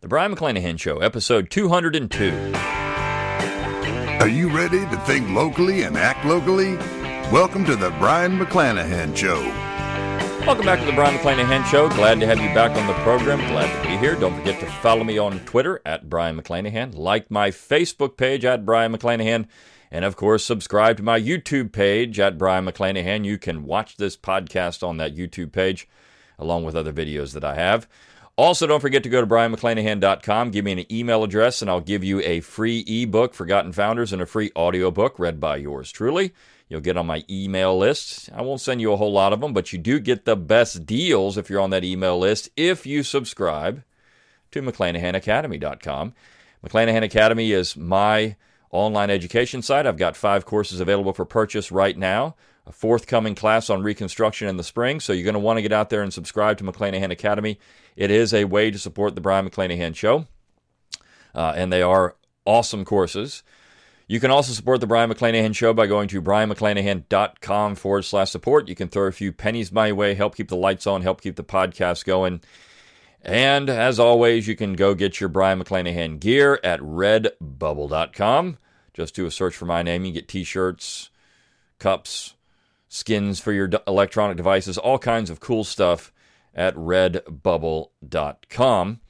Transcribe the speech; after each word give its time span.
The 0.00 0.06
Brion 0.06 0.32
McClanahan 0.32 0.78
Show, 0.78 0.98
episode 0.98 1.50
202. 1.50 2.52
Are 4.20 4.28
you 4.28 4.48
ready 4.48 4.78
to 4.78 4.96
think 4.98 5.28
locally 5.28 5.82
and 5.82 5.96
act 5.96 6.24
locally? 6.24 6.76
Welcome 7.32 7.64
to 7.64 7.74
the 7.74 7.90
Brion 7.98 8.38
McClanahan 8.38 9.16
Show. 9.16 9.40
Welcome 10.46 10.66
back 10.66 10.78
to 10.78 10.86
the 10.86 10.92
Brion 10.92 11.18
McClanahan 11.18 11.64
Show. 11.64 11.88
Glad 11.88 12.20
to 12.20 12.26
have 12.26 12.38
you 12.38 12.46
back 12.54 12.76
on 12.76 12.86
the 12.86 12.92
program. 13.02 13.40
Glad 13.50 13.82
to 13.82 13.88
be 13.88 13.96
here. 13.96 14.14
Don't 14.14 14.36
forget 14.36 14.60
to 14.60 14.66
follow 14.66 15.02
me 15.02 15.18
on 15.18 15.40
Twitter 15.40 15.80
at 15.84 16.08
Brion 16.08 16.40
McClanahan. 16.40 16.96
Like 16.96 17.28
my 17.28 17.50
Facebook 17.50 18.16
page 18.16 18.44
at 18.44 18.64
Brion 18.64 18.96
McClanahan. 18.96 19.48
And 19.90 20.04
of 20.04 20.14
course, 20.14 20.44
subscribe 20.44 20.98
to 20.98 21.02
my 21.02 21.20
YouTube 21.20 21.72
page 21.72 22.20
at 22.20 22.38
Brion 22.38 22.66
McClanahan. 22.66 23.24
You 23.24 23.36
can 23.36 23.64
watch 23.64 23.96
this 23.96 24.16
podcast 24.16 24.86
on 24.86 24.98
that 24.98 25.16
YouTube 25.16 25.50
page 25.50 25.88
along 26.38 26.62
with 26.62 26.76
other 26.76 26.92
videos 26.92 27.32
that 27.32 27.42
I 27.42 27.56
have. 27.56 27.88
Also, 28.38 28.68
don't 28.68 28.78
forget 28.78 29.02
to 29.02 29.08
go 29.08 29.20
to 29.20 29.26
brionmcclanahan.com. 29.26 30.52
Give 30.52 30.64
me 30.64 30.70
an 30.70 30.92
email 30.92 31.24
address, 31.24 31.60
and 31.60 31.68
I'll 31.68 31.80
give 31.80 32.04
you 32.04 32.20
a 32.20 32.38
free 32.38 32.84
ebook, 32.86 33.34
Forgotten 33.34 33.72
Founders, 33.72 34.12
and 34.12 34.22
a 34.22 34.26
free 34.26 34.52
audiobook 34.54 35.18
read 35.18 35.40
by 35.40 35.56
yours 35.56 35.90
truly. 35.90 36.32
You'll 36.68 36.80
get 36.80 36.96
on 36.96 37.06
my 37.06 37.24
email 37.28 37.76
list. 37.76 38.30
I 38.32 38.42
won't 38.42 38.60
send 38.60 38.80
you 38.80 38.92
a 38.92 38.96
whole 38.96 39.10
lot 39.10 39.32
of 39.32 39.40
them, 39.40 39.52
but 39.52 39.72
you 39.72 39.78
do 39.80 39.98
get 39.98 40.24
the 40.24 40.36
best 40.36 40.86
deals 40.86 41.36
if 41.36 41.50
you're 41.50 41.60
on 41.60 41.70
that 41.70 41.82
email 41.82 42.16
list 42.16 42.48
if 42.56 42.86
you 42.86 43.02
subscribe 43.02 43.82
to 44.52 44.62
McClanahanacademy.com. 44.62 46.14
McClanahan 46.64 47.02
Academy 47.02 47.50
is 47.50 47.76
my 47.76 48.36
online 48.70 49.10
education 49.10 49.62
site. 49.62 49.84
I've 49.84 49.96
got 49.96 50.16
five 50.16 50.46
courses 50.46 50.78
available 50.78 51.12
for 51.12 51.24
purchase 51.24 51.72
right 51.72 51.98
now 51.98 52.36
a 52.68 52.72
forthcoming 52.72 53.34
class 53.34 53.70
on 53.70 53.82
Reconstruction 53.82 54.46
in 54.46 54.58
the 54.58 54.62
spring. 54.62 55.00
So 55.00 55.12
you're 55.12 55.24
going 55.24 55.32
to 55.34 55.40
want 55.40 55.56
to 55.56 55.62
get 55.62 55.72
out 55.72 55.88
there 55.88 56.02
and 56.02 56.12
subscribe 56.12 56.58
to 56.58 56.64
McClanahan 56.64 57.10
Academy. 57.10 57.58
It 57.96 58.10
is 58.10 58.34
a 58.34 58.44
way 58.44 58.70
to 58.70 58.78
support 58.78 59.14
the 59.14 59.20
Brion 59.20 59.48
McClanahan 59.48 59.96
Show, 59.96 60.26
uh, 61.34 61.54
and 61.56 61.72
they 61.72 61.82
are 61.82 62.14
awesome 62.44 62.84
courses. 62.84 63.42
You 64.06 64.20
can 64.20 64.30
also 64.30 64.52
support 64.52 64.80
the 64.80 64.86
Brion 64.86 65.10
McClanahan 65.10 65.54
Show 65.54 65.74
by 65.74 65.86
going 65.86 66.08
to 66.08 66.22
brionmcclanahan.com 66.22 67.74
forward 67.74 68.04
slash 68.04 68.30
support. 68.30 68.68
You 68.68 68.74
can 68.74 68.88
throw 68.88 69.06
a 69.06 69.12
few 69.12 69.32
pennies 69.32 69.72
my 69.72 69.92
way, 69.92 70.14
help 70.14 70.36
keep 70.36 70.48
the 70.48 70.56
lights 70.56 70.86
on, 70.86 71.02
help 71.02 71.20
keep 71.20 71.36
the 71.36 71.44
podcast 71.44 72.04
going. 72.04 72.40
And 73.20 73.68
as 73.68 73.98
always, 73.98 74.46
you 74.46 74.56
can 74.56 74.74
go 74.74 74.94
get 74.94 75.20
your 75.20 75.28
Brion 75.28 75.62
McClanahan 75.62 76.20
gear 76.20 76.60
at 76.62 76.80
redbubble.com. 76.80 78.58
Just 78.94 79.14
do 79.14 79.26
a 79.26 79.30
search 79.30 79.54
for 79.54 79.66
my 79.66 79.82
name. 79.82 80.04
You 80.04 80.12
get 80.12 80.28
t 80.28 80.44
shirts, 80.44 81.10
cups, 81.78 82.34
skins 82.88 83.40
for 83.40 83.52
your 83.52 83.70
electronic 83.86 84.36
devices, 84.36 84.78
all 84.78 84.98
kinds 84.98 85.30
of 85.30 85.40
cool 85.40 85.64
stuff 85.64 86.12
at 86.54 86.74
redbubble.com. 86.74 89.00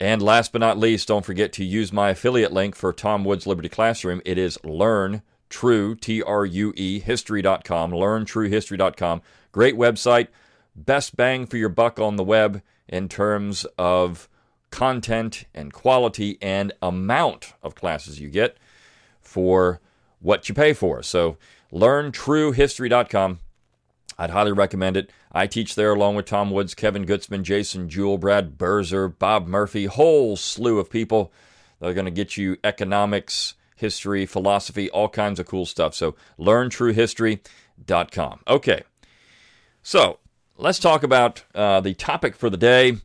And 0.00 0.20
last 0.20 0.52
but 0.52 0.58
not 0.58 0.78
least, 0.78 1.08
don't 1.08 1.24
forget 1.24 1.52
to 1.54 1.64
use 1.64 1.92
my 1.92 2.10
affiliate 2.10 2.52
link 2.52 2.74
for 2.74 2.92
Tom 2.92 3.24
Woods 3.24 3.46
Liberty 3.46 3.68
Classroom. 3.68 4.20
It 4.24 4.38
is 4.38 4.58
Learn 4.64 5.22
T 5.50 6.22
R 6.22 6.44
U 6.44 6.72
E, 6.76 6.98
history.com, 6.98 7.92
learntruehistory.com. 7.92 9.22
Great 9.52 9.76
website, 9.76 10.28
best 10.74 11.16
bang 11.16 11.46
for 11.46 11.56
your 11.56 11.68
buck 11.68 12.00
on 12.00 12.16
the 12.16 12.24
web 12.24 12.60
in 12.88 13.08
terms 13.08 13.64
of 13.78 14.28
content 14.70 15.44
and 15.54 15.72
quality 15.72 16.38
and 16.42 16.72
amount 16.82 17.54
of 17.62 17.76
classes 17.76 18.18
you 18.18 18.28
get 18.28 18.56
for 19.20 19.80
what 20.18 20.48
you 20.48 20.54
pay 20.54 20.72
for. 20.72 21.02
So 21.02 21.36
LearnTrueHistory.com. 21.74 23.40
I'd 24.16 24.30
highly 24.30 24.52
recommend 24.52 24.96
it. 24.96 25.10
I 25.32 25.48
teach 25.48 25.74
there 25.74 25.92
along 25.92 26.14
with 26.14 26.26
Tom 26.26 26.52
Woods, 26.52 26.74
Kevin 26.74 27.04
Gutzman, 27.04 27.42
Jason 27.42 27.88
Jewell, 27.88 28.16
Brad 28.16 28.56
Birzer, 28.56 29.12
Bob 29.18 29.48
Murphy, 29.48 29.86
whole 29.86 30.36
slew 30.36 30.78
of 30.78 30.88
people 30.88 31.32
that 31.80 31.88
are 31.88 31.94
going 31.94 32.04
to 32.04 32.12
get 32.12 32.36
you 32.36 32.56
economics, 32.62 33.54
history, 33.74 34.24
philosophy, 34.24 34.88
all 34.90 35.08
kinds 35.08 35.40
of 35.40 35.46
cool 35.46 35.66
stuff. 35.66 35.94
So 35.94 36.14
learntruehistory.com. 36.38 38.40
Okay, 38.46 38.84
so 39.82 40.20
let's 40.56 40.78
talk 40.78 41.02
about 41.02 41.42
uh, 41.56 41.80
the 41.80 41.94
topic 41.94 42.36
for 42.36 42.48
the 42.48 42.56
day, 42.56 42.98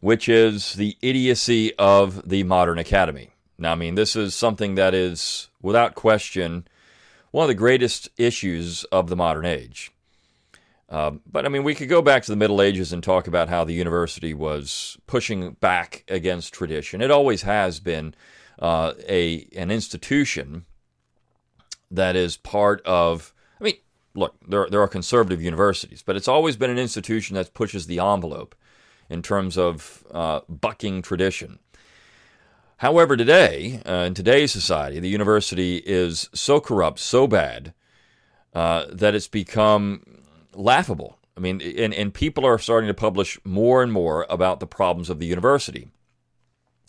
which 0.00 0.28
is 0.28 0.72
the 0.72 0.96
idiocy 1.00 1.72
of 1.76 2.28
the 2.28 2.42
modern 2.42 2.78
academy. 2.78 3.30
Now, 3.56 3.70
I 3.72 3.76
mean, 3.76 3.94
this 3.94 4.16
is 4.16 4.34
something 4.34 4.74
that 4.74 4.94
is, 4.94 5.48
without 5.62 5.94
question, 5.94 6.66
one 7.36 7.44
of 7.44 7.48
the 7.48 7.54
greatest 7.54 8.08
issues 8.16 8.84
of 8.84 9.08
the 9.08 9.14
modern 9.14 9.44
age. 9.44 9.92
Uh, 10.88 11.10
but 11.30 11.44
I 11.44 11.50
mean, 11.50 11.64
we 11.64 11.74
could 11.74 11.90
go 11.90 12.00
back 12.00 12.22
to 12.22 12.32
the 12.32 12.36
Middle 12.36 12.62
Ages 12.62 12.94
and 12.94 13.04
talk 13.04 13.26
about 13.26 13.50
how 13.50 13.62
the 13.62 13.74
university 13.74 14.32
was 14.32 14.96
pushing 15.06 15.50
back 15.60 16.02
against 16.08 16.54
tradition. 16.54 17.02
It 17.02 17.10
always 17.10 17.42
has 17.42 17.78
been 17.78 18.14
uh, 18.58 18.94
a 19.06 19.46
an 19.54 19.70
institution 19.70 20.64
that 21.90 22.16
is 22.16 22.38
part 22.38 22.80
of. 22.86 23.34
I 23.60 23.64
mean, 23.64 23.74
look, 24.14 24.36
there 24.48 24.66
there 24.70 24.80
are 24.80 24.88
conservative 24.88 25.42
universities, 25.42 26.02
but 26.02 26.16
it's 26.16 26.28
always 26.28 26.56
been 26.56 26.70
an 26.70 26.78
institution 26.78 27.34
that 27.34 27.52
pushes 27.52 27.86
the 27.86 27.98
envelope 27.98 28.54
in 29.10 29.20
terms 29.20 29.58
of 29.58 30.06
uh, 30.10 30.40
bucking 30.48 31.02
tradition. 31.02 31.58
However, 32.78 33.16
today, 33.16 33.80
uh, 33.86 34.04
in 34.06 34.14
today's 34.14 34.52
society, 34.52 35.00
the 35.00 35.08
university 35.08 35.78
is 35.78 36.28
so 36.34 36.60
corrupt, 36.60 36.98
so 36.98 37.26
bad, 37.26 37.72
uh, 38.54 38.86
that 38.92 39.14
it's 39.14 39.28
become 39.28 40.02
laughable. 40.52 41.18
I 41.36 41.40
mean, 41.40 41.60
and, 41.60 41.94
and 41.94 42.12
people 42.12 42.44
are 42.44 42.58
starting 42.58 42.88
to 42.88 42.94
publish 42.94 43.38
more 43.44 43.82
and 43.82 43.92
more 43.92 44.26
about 44.28 44.60
the 44.60 44.66
problems 44.66 45.10
of 45.10 45.18
the 45.18 45.26
university. 45.26 45.88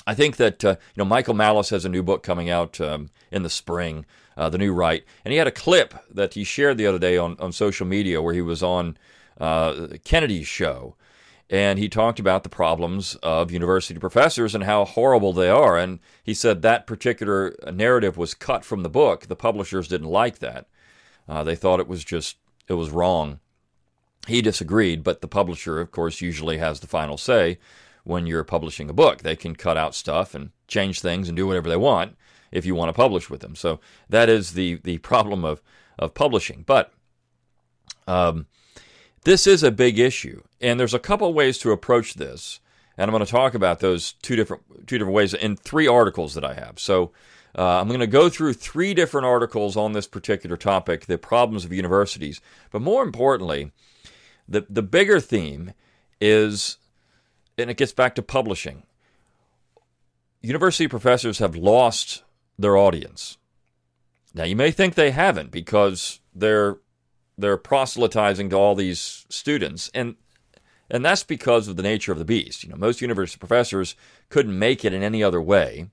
I 0.06 0.14
think 0.14 0.38
that 0.38 0.64
uh, 0.64 0.75
you 0.96 1.03
know 1.03 1.06
Michael 1.06 1.34
Malice 1.34 1.70
has 1.70 1.84
a 1.84 1.90
new 1.90 2.02
book 2.02 2.24
coming 2.24 2.50
out 2.50 2.80
um, 2.80 3.09
in 3.30 3.44
the 3.44 3.50
spring, 3.50 4.06
uh, 4.38 4.50
the 4.50 4.58
new 4.58 4.74
right, 4.74 5.04
and 5.25 5.34
he 5.34 5.38
had 5.38 5.48
a 5.48 5.52
clip 5.52 5.94
that 6.09 6.34
he 6.34 6.46
shared 6.46 6.78
the 6.78 6.88
other 6.88 7.00
day 7.00 7.18
on, 7.18 7.36
on 7.40 7.52
social 7.52 7.86
media 7.86 8.22
where 8.22 8.34
he 8.34 8.42
was 8.42 8.64
on 8.64 8.98
uh, 9.40 9.88
Kennedy's 10.06 10.48
show, 10.48 10.96
and 11.50 11.80
he 11.80 11.88
talked 11.88 12.19
about 12.19 12.44
the 12.44 12.50
problems 12.50 13.16
of 13.24 13.52
university 13.52 14.00
professors 14.00 14.53
and 14.53 14.66
how 14.66 14.84
horrible 14.84 15.31
they 15.31 15.50
are. 15.50 15.78
And 15.78 16.00
he 16.24 16.34
said 16.34 16.62
that 16.62 16.88
particular 16.88 17.56
narrative 17.72 18.18
was 18.18 18.34
cut 18.34 18.66
from 18.66 18.84
the 18.84 18.90
book. 18.90 19.28
The 19.28 19.35
publishers 19.35 19.88
didn't 19.88 20.09
like 20.09 20.40
that. 20.40 20.68
Uh, 21.28 21.44
they 21.44 21.56
thought 21.56 21.80
it 21.80 21.88
was 21.88 22.03
just 22.03 22.38
it 22.68 22.74
was 22.74 22.90
wrong. 22.90 23.40
He 24.28 24.41
disagreed, 24.41 25.03
but 25.03 25.22
the 25.22 25.28
publisher, 25.28 25.80
of 25.80 25.91
course, 25.91 26.19
usually 26.19 26.57
has 26.57 26.81
the 26.81 26.88
final 26.88 27.18
say 27.18 27.59
when 28.03 28.28
you're 28.28 28.44
publishing 28.44 28.90
a 28.90 28.94
book. 28.94 29.19
They 29.19 29.38
can 29.38 29.56
cut 29.56 29.78
out 29.78 29.96
stuff 29.96 30.36
and 30.36 30.52
change 30.68 31.00
things 31.00 31.30
and 31.30 31.38
do 31.38 31.47
whatever 31.47 31.69
they 31.69 31.78
want 31.78 32.18
if 32.52 32.66
you 32.66 32.75
want 32.75 32.90
to 32.90 32.94
publish 32.94 33.30
with 33.30 33.40
them. 33.40 33.56
So 33.56 33.80
that 34.09 34.28
is 34.28 34.52
the 34.52 34.81
the 34.84 34.97
problem 34.97 35.46
of 35.46 35.62
of 35.97 36.13
publishing. 36.13 36.63
But 36.68 36.94
um, 38.06 38.47
this 39.27 39.45
is 39.45 39.61
a 39.61 39.71
big 39.71 39.99
issue, 39.99 40.41
and 40.61 40.79
there's 40.79 40.93
a 40.93 40.99
couple 40.99 41.33
ways 41.33 41.57
to 41.57 41.73
approach 41.73 42.13
this, 42.13 42.61
and 42.97 43.09
I'm 43.09 43.13
going 43.13 43.25
to 43.25 43.29
talk 43.29 43.53
about 43.53 43.81
those 43.81 44.13
two 44.21 44.38
different 44.38 44.88
two 44.88 44.97
different 44.97 45.15
ways 45.15 45.33
in 45.33 45.57
three 45.57 45.85
articles 45.85 46.33
that 46.35 46.45
I 46.45 46.53
have. 46.53 46.79
So 46.79 47.11
uh, 47.57 47.81
I'm 47.81 47.89
going 47.89 47.99
to 47.99 48.07
go 48.07 48.29
through 48.29 48.53
three 48.53 48.93
different 48.93 49.27
articles 49.27 49.75
on 49.75 49.91
this 49.91 50.07
particular 50.07 50.55
topic, 50.55 51.07
the 51.07 51.17
problems 51.17 51.65
of 51.65 51.73
universities. 51.73 52.39
But 52.71 52.81
more 52.81 53.03
importantly, 53.03 53.73
the 54.47 54.65
the 54.69 54.81
bigger 54.81 55.19
theme 55.19 55.73
is, 56.21 56.77
and 57.57 57.69
it 57.69 57.75
gets 57.75 57.91
back 57.91 58.15
to 58.15 58.21
publishing. 58.21 58.83
University 60.41 60.88
professors 60.88 61.39
have 61.39 61.53
lost 61.53 62.23
their 62.57 62.77
audience. 62.77 63.38
Now 64.33 64.45
you 64.45 64.55
may 64.55 64.71
think 64.71 64.95
they 64.95 65.11
haven't 65.11 65.51
because 65.51 66.21
they're 66.33 66.77
they're 67.38 67.58
proselytizing 67.58 68.50
to 68.50 68.56
all 68.56 68.75
these 68.75 69.25
students 69.30 69.90
and 69.94 70.16
and 70.90 71.03
that's 71.03 71.24
because 71.24 71.68
of 71.68 71.75
the 71.75 71.84
nature 71.84 72.14
of 72.14 72.18
the 72.18 72.25
beast. 72.25 72.64
You 72.64 72.70
know, 72.70 72.78
most 72.78 73.02
university 73.02 73.38
professors 73.38 73.96
couldn't 74.30 74.58
make 74.58 74.86
it 74.86 74.94
in 74.94 75.03
any 75.03 75.22
other 75.22 75.42
way. 75.42 75.89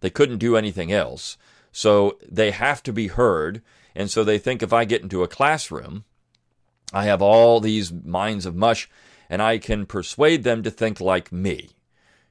They 0.00 0.10
couldn't 0.10 0.38
do 0.38 0.56
anything 0.56 0.90
else. 0.90 1.36
So 1.72 2.18
they 2.26 2.50
have 2.50 2.82
to 2.84 2.92
be 2.92 3.08
heard. 3.08 3.62
And 3.94 4.10
so 4.10 4.24
they 4.24 4.38
think 4.38 4.62
if 4.62 4.72
I 4.72 4.84
get 4.84 5.02
into 5.02 5.22
a 5.22 5.28
classroom, 5.28 6.04
I 6.92 7.04
have 7.04 7.22
all 7.22 7.60
these 7.60 7.92
minds 7.92 8.46
of 8.46 8.56
mush 8.56 8.88
and 9.28 9.40
I 9.42 9.58
can 9.58 9.86
persuade 9.86 10.42
them 10.42 10.62
to 10.62 10.70
think 10.70 11.00
like 11.00 11.30
me. 11.30 11.70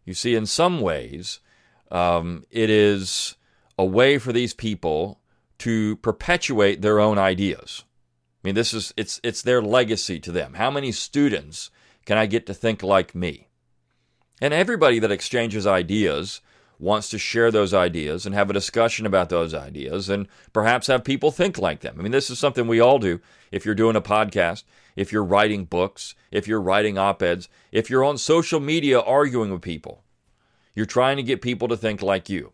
You 0.04 0.14
see, 0.14 0.36
in 0.36 0.46
some 0.46 0.82
ways, 0.82 1.40
um, 1.92 2.44
it 2.50 2.70
is 2.70 3.36
a 3.78 3.86
way 3.86 4.18
for 4.18 4.34
these 4.34 4.54
people 4.54 5.20
to 5.60 5.98
perpetuate 5.98 6.82
their 6.82 7.00
own 7.00 7.18
ideas. 7.18 7.84
I 8.44 8.48
mean, 8.48 8.56
this 8.56 8.74
is 8.74 8.94
it's 8.96 9.20
it's 9.24 9.42
their 9.42 9.62
legacy 9.62 10.20
to 10.22 10.32
them. 10.32 10.54
How 10.54 10.72
many 10.72 10.92
students 10.92 11.72
can 12.06 12.18
I 12.18 12.26
get 12.26 12.46
to 12.46 12.54
think 12.54 12.82
like 12.84 13.14
me? 13.14 13.48
And 14.42 14.54
everybody 14.54 15.00
that 15.00 15.12
exchanges 15.12 15.68
ideas 15.68 16.42
wants 16.80 17.10
to 17.10 17.18
share 17.20 17.52
those 17.52 17.74
ideas 17.74 18.26
and 18.26 18.34
have 18.34 18.50
a 18.50 18.54
discussion 18.54 19.06
about 19.06 19.28
those 19.28 19.54
ideas 19.54 20.08
and 20.08 20.28
perhaps 20.54 20.88
have 20.88 21.04
people 21.04 21.30
think 21.30 21.58
like 21.58 21.82
them. 21.82 21.96
I 22.00 22.02
mean, 22.02 22.14
this 22.14 22.30
is 22.30 22.40
something 22.40 22.68
we 22.68 22.80
all 22.80 23.00
do. 23.00 23.20
If 23.52 23.66
you're 23.66 23.76
doing 23.76 23.98
a 23.98 24.02
podcast, 24.02 24.64
if 24.96 25.12
you're 25.12 25.26
writing 25.26 25.66
books, 25.66 26.16
if 26.32 26.48
you're 26.48 26.62
writing 26.62 26.98
op 26.98 27.22
eds, 27.22 27.50
if 27.74 27.90
you're 27.90 28.06
on 28.06 28.18
social 28.18 28.62
media 28.62 29.00
arguing 29.02 29.52
with 29.52 29.62
people, 29.62 30.04
You're 30.80 30.86
trying 30.86 31.18
to 31.18 31.24
get 31.24 31.42
people 31.42 31.68
to 31.68 31.76
think 31.76 32.02
like 32.02 32.30
you. 32.30 32.54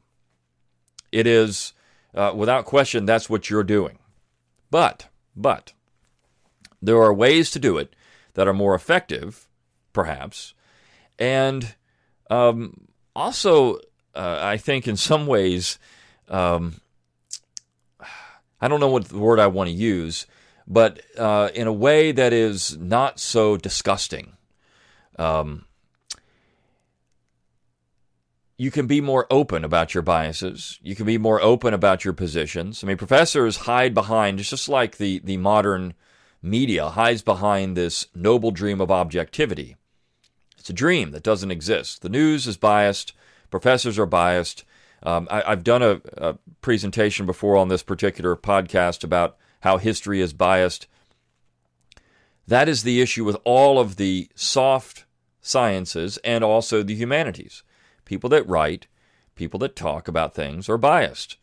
It 1.12 1.28
is, 1.28 1.74
uh, 2.16 2.34
without 2.36 2.66
question, 2.66 3.06
that's 3.06 3.30
what 3.30 3.52
you're 3.52 3.64
doing. 3.64 4.00
But, 4.72 5.10
but, 5.36 5.74
there 6.82 7.02
are 7.02 7.14
ways 7.14 7.52
to 7.52 7.60
do 7.60 7.78
it 7.78 7.96
that 8.34 8.48
are 8.48 8.54
more 8.54 8.76
effective, 8.76 9.48
perhaps, 9.94 10.54
and 11.18 11.76
um, 12.30 12.88
also, 13.16 13.76
uh, 14.14 14.40
I 14.42 14.58
think 14.58 14.88
in 14.88 14.98
some 14.98 15.28
ways, 15.28 15.80
um, 16.28 16.82
I 18.62 18.68
don't 18.68 18.80
know 18.80 18.90
what 18.90 19.12
word 19.12 19.40
I 19.40 19.48
want 19.48 19.70
to 19.70 19.76
use, 19.76 20.26
but 20.68 21.02
uh, 21.18 21.50
in 21.54 21.68
a 21.68 21.74
way 21.74 22.12
that 22.12 22.34
is 22.34 22.78
not 22.78 23.20
so 23.20 23.58
disgusting. 23.58 24.34
Um, 25.18 25.66
you 28.58 28.72
can 28.72 28.88
be 28.88 29.02
more 29.02 29.28
open 29.30 29.66
about 29.66 29.94
your 29.94 30.04
biases. 30.04 30.80
You 30.82 30.96
can 30.96 31.06
be 31.06 31.18
more 31.18 31.42
open 31.42 31.74
about 31.74 32.06
your 32.06 32.14
positions. 32.14 32.84
I 32.84 32.88
mean, 32.88 32.98
professors 32.98 33.58
hide 33.58 33.94
behind, 33.94 34.40
just 34.40 34.70
like 34.70 34.98
the, 34.98 35.20
the 35.20 35.38
modern 35.38 35.94
media 36.42 36.90
hides 36.90 37.22
behind 37.22 37.76
this 37.76 38.08
noble 38.16 38.52
dream 38.52 38.80
of 38.80 38.92
objectivity. 38.92 39.76
It's 40.58 40.70
a 40.70 40.74
dream 40.74 41.12
that 41.12 41.24
doesn't 41.24 41.52
exist. 41.52 42.02
The 42.02 42.10
news 42.10 42.48
is 42.48 42.58
biased, 42.58 43.14
professors 43.52 44.00
are 44.00 44.06
biased. 44.06 44.64
Um, 45.04 45.28
I, 45.30 45.50
have 45.50 45.64
done 45.64 45.84
a, 45.84 46.02
a 46.18 46.38
presentation 46.62 47.26
before 47.26 47.58
on 47.58 47.68
this 47.68 47.84
particular 47.84 48.36
podcast 48.36 49.04
about 49.04 49.38
how 49.62 49.78
history 49.78 50.22
is 50.22 50.34
biased. 50.34 50.88
That 52.48 52.70
is 52.70 52.84
the 52.84 53.02
issue 53.02 53.26
with 53.26 53.38
all 53.44 53.80
of 53.80 53.98
the 53.98 54.30
soft 54.34 55.06
sciences 55.42 56.18
and 56.24 56.44
also 56.44 56.82
the 56.82 56.96
humanities. 56.96 57.64
People 58.06 58.30
that 58.30 58.48
write, 58.48 58.88
people 59.36 59.60
that 59.60 59.76
talk 59.76 60.08
about 60.08 60.34
things 60.34 60.70
are 60.70 60.78
biased. 60.78 61.38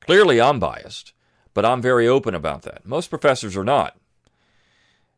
Clearly, 0.00 0.40
I'm 0.40 0.58
biased, 0.58 1.12
but 1.54 1.64
I'm 1.64 1.80
very 1.80 2.08
open 2.08 2.34
about 2.34 2.62
that. 2.62 2.84
Most 2.84 3.08
professors 3.08 3.56
are 3.56 3.64
not. 3.64 3.96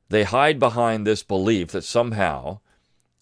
They 0.08 0.24
hide 0.24 0.58
behind 0.58 1.06
this 1.06 1.22
belief 1.22 1.72
that 1.72 1.84
somehow 1.84 2.60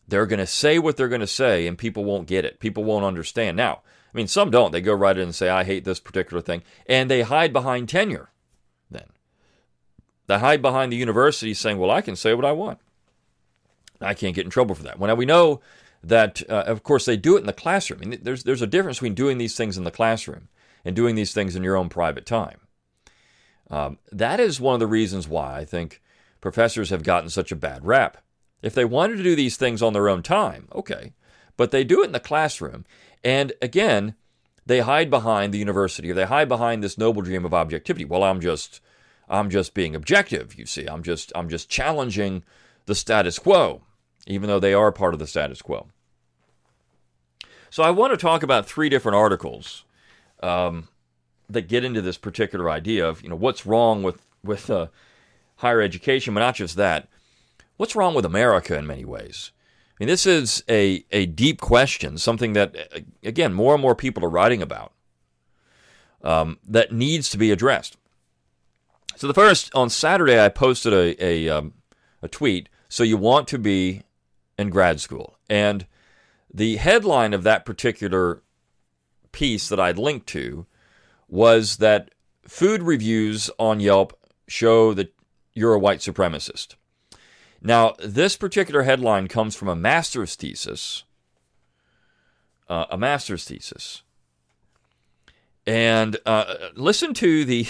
they're 0.08 0.26
going 0.26 0.38
to 0.38 0.46
say 0.46 0.78
what 0.78 0.96
they're 0.96 1.08
going 1.08 1.20
to 1.20 1.26
say 1.26 1.66
and 1.66 1.76
people 1.76 2.04
won't 2.04 2.28
get 2.28 2.44
it. 2.44 2.60
People 2.60 2.84
won't 2.84 3.04
understand. 3.04 3.56
Now, 3.56 3.82
I 4.14 4.16
mean, 4.16 4.28
some 4.28 4.50
don't. 4.50 4.70
They 4.70 4.80
go 4.80 4.94
right 4.94 5.16
in 5.16 5.24
and 5.24 5.34
say, 5.34 5.48
I 5.48 5.64
hate 5.64 5.84
this 5.84 6.00
particular 6.00 6.40
thing. 6.40 6.62
And 6.86 7.10
they 7.10 7.22
hide 7.22 7.52
behind 7.52 7.88
tenure 7.88 8.30
then. 8.90 9.08
They 10.28 10.38
hide 10.38 10.62
behind 10.62 10.92
the 10.92 10.96
university 10.96 11.54
saying, 11.54 11.78
well, 11.78 11.90
I 11.90 12.00
can 12.00 12.16
say 12.16 12.34
what 12.34 12.44
I 12.44 12.52
want. 12.52 12.78
I 14.00 14.14
can't 14.14 14.34
get 14.34 14.44
in 14.44 14.50
trouble 14.50 14.74
for 14.74 14.84
that. 14.84 15.00
Now 15.00 15.14
we 15.14 15.26
know 15.26 15.60
that, 16.06 16.42
uh, 16.48 16.64
of 16.66 16.82
course, 16.82 17.04
they 17.04 17.16
do 17.16 17.36
it 17.36 17.40
in 17.40 17.46
the 17.46 17.52
classroom. 17.52 18.00
I 18.02 18.06
mean, 18.06 18.20
there's, 18.22 18.44
there's 18.44 18.62
a 18.62 18.66
difference 18.66 18.98
between 18.98 19.14
doing 19.14 19.38
these 19.38 19.56
things 19.56 19.76
in 19.76 19.84
the 19.84 19.90
classroom 19.90 20.48
and 20.84 20.94
doing 20.94 21.14
these 21.14 21.32
things 21.32 21.56
in 21.56 21.64
your 21.64 21.76
own 21.76 21.88
private 21.88 22.26
time. 22.26 22.58
Um, 23.70 23.98
that 24.12 24.38
is 24.38 24.60
one 24.60 24.74
of 24.74 24.80
the 24.80 24.86
reasons 24.86 25.26
why 25.26 25.58
I 25.58 25.64
think 25.64 26.00
professors 26.40 26.90
have 26.90 27.02
gotten 27.02 27.28
such 27.28 27.50
a 27.50 27.56
bad 27.56 27.84
rap. 27.84 28.18
If 28.62 28.74
they 28.74 28.84
wanted 28.84 29.16
to 29.16 29.22
do 29.22 29.34
these 29.34 29.56
things 29.56 29.82
on 29.82 29.92
their 29.92 30.08
own 30.08 30.22
time, 30.22 30.68
okay, 30.72 31.12
but 31.56 31.70
they 31.70 31.84
do 31.84 32.02
it 32.02 32.06
in 32.06 32.12
the 32.12 32.20
classroom. 32.20 32.84
And 33.24 33.52
again, 33.60 34.14
they 34.64 34.80
hide 34.80 35.10
behind 35.10 35.52
the 35.52 35.58
university 35.58 36.10
or 36.10 36.14
they 36.14 36.26
hide 36.26 36.48
behind 36.48 36.82
this 36.82 36.98
noble 36.98 37.22
dream 37.22 37.44
of 37.44 37.54
objectivity. 37.54 38.04
Well, 38.04 38.24
I'm 38.24 38.40
just 38.40 38.80
I'm 39.28 39.50
just 39.50 39.74
being 39.74 39.94
objective, 39.94 40.54
you 40.54 40.66
see. 40.66 40.86
I'm 40.86 41.02
just 41.02 41.32
I'm 41.34 41.48
just 41.48 41.68
challenging 41.68 42.44
the 42.86 42.94
status 42.94 43.38
quo, 43.38 43.82
even 44.26 44.48
though 44.48 44.60
they 44.60 44.74
are 44.74 44.92
part 44.92 45.14
of 45.14 45.20
the 45.20 45.26
status 45.26 45.62
quo. 45.62 45.88
So 47.70 47.82
I 47.82 47.90
want 47.90 48.12
to 48.12 48.16
talk 48.16 48.42
about 48.42 48.66
three 48.66 48.88
different 48.88 49.16
articles 49.16 49.84
um, 50.42 50.88
that 51.48 51.68
get 51.68 51.84
into 51.84 52.00
this 52.00 52.18
particular 52.18 52.70
idea 52.70 53.06
of 53.08 53.22
you 53.22 53.28
know 53.28 53.36
what's 53.36 53.66
wrong 53.66 54.02
with 54.02 54.22
with 54.42 54.70
uh, 54.70 54.86
higher 55.56 55.80
education, 55.80 56.34
but 56.34 56.40
not 56.40 56.54
just 56.54 56.76
that. 56.76 57.08
What's 57.76 57.96
wrong 57.96 58.14
with 58.14 58.24
America 58.24 58.76
in 58.76 58.86
many 58.86 59.04
ways? 59.04 59.52
I 59.98 60.04
mean, 60.04 60.08
this 60.08 60.26
is 60.26 60.62
a, 60.68 61.04
a 61.10 61.26
deep 61.26 61.60
question, 61.60 62.18
something 62.18 62.52
that, 62.52 62.76
again, 63.22 63.54
more 63.54 63.72
and 63.72 63.80
more 63.80 63.94
people 63.94 64.24
are 64.24 64.30
writing 64.30 64.60
about 64.60 64.92
um, 66.22 66.58
that 66.66 66.92
needs 66.92 67.30
to 67.30 67.38
be 67.38 67.50
addressed. 67.50 67.96
So, 69.16 69.26
the 69.26 69.34
first, 69.34 69.74
on 69.74 69.88
Saturday, 69.88 70.38
I 70.38 70.50
posted 70.50 70.92
a, 70.92 71.24
a, 71.24 71.48
um, 71.48 71.72
a 72.20 72.28
tweet. 72.28 72.68
So, 72.90 73.04
you 73.04 73.16
want 73.16 73.48
to 73.48 73.58
be 73.58 74.02
in 74.58 74.68
grad 74.68 75.00
school. 75.00 75.38
And 75.48 75.86
the 76.52 76.76
headline 76.76 77.34
of 77.34 77.42
that 77.42 77.64
particular 77.64 78.42
piece 79.32 79.68
that 79.68 79.80
I'd 79.80 79.98
linked 79.98 80.26
to 80.28 80.66
was 81.28 81.78
that 81.78 82.10
food 82.46 82.82
reviews 82.82 83.50
on 83.58 83.80
Yelp 83.80 84.18
show 84.48 84.94
that 84.94 85.12
you're 85.52 85.74
a 85.74 85.78
white 85.78 85.98
supremacist. 86.00 86.76
Now, 87.60 87.94
this 87.98 88.36
particular 88.36 88.82
headline 88.82 89.28
comes 89.28 89.56
from 89.56 89.68
a 89.68 89.76
master's 89.76 90.36
thesis. 90.36 91.04
Uh, 92.68 92.86
a 92.90 92.98
master's 92.98 93.44
thesis. 93.44 94.02
And 95.66 96.16
uh, 96.26 96.54
listen 96.74 97.12
to 97.14 97.44
the 97.44 97.66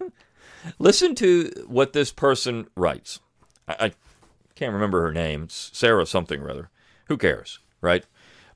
listen 0.78 1.14
to 1.16 1.50
what 1.66 1.92
this 1.92 2.12
person 2.12 2.68
writes. 2.74 3.20
I, 3.68 3.76
I 3.78 3.92
can't 4.54 4.72
remember 4.72 5.02
her 5.02 5.12
name. 5.12 5.44
It's 5.44 5.70
Sarah 5.74 6.06
something 6.06 6.40
or 6.40 6.50
other. 6.50 6.70
Who 7.08 7.16
cares, 7.16 7.58
right? 7.80 8.04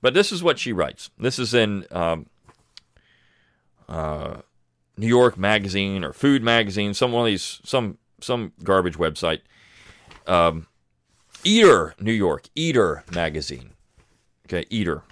But 0.00 0.14
this 0.14 0.32
is 0.32 0.42
what 0.42 0.58
she 0.58 0.72
writes. 0.72 1.10
This 1.18 1.38
is 1.38 1.52
in 1.52 1.84
um, 1.90 2.26
uh, 3.88 4.40
New 4.96 5.06
York 5.06 5.36
Magazine 5.36 6.04
or 6.04 6.12
Food 6.12 6.42
Magazine, 6.42 6.94
some 6.94 7.12
one 7.12 7.22
of 7.22 7.26
these, 7.26 7.60
some 7.64 7.98
some 8.20 8.52
garbage 8.62 8.96
website. 8.96 9.40
Um, 10.26 10.66
Eater, 11.42 11.94
New 11.98 12.12
York, 12.12 12.48
Eater 12.54 13.04
magazine. 13.12 13.70
Okay, 14.46 14.66
Eater. 14.68 15.02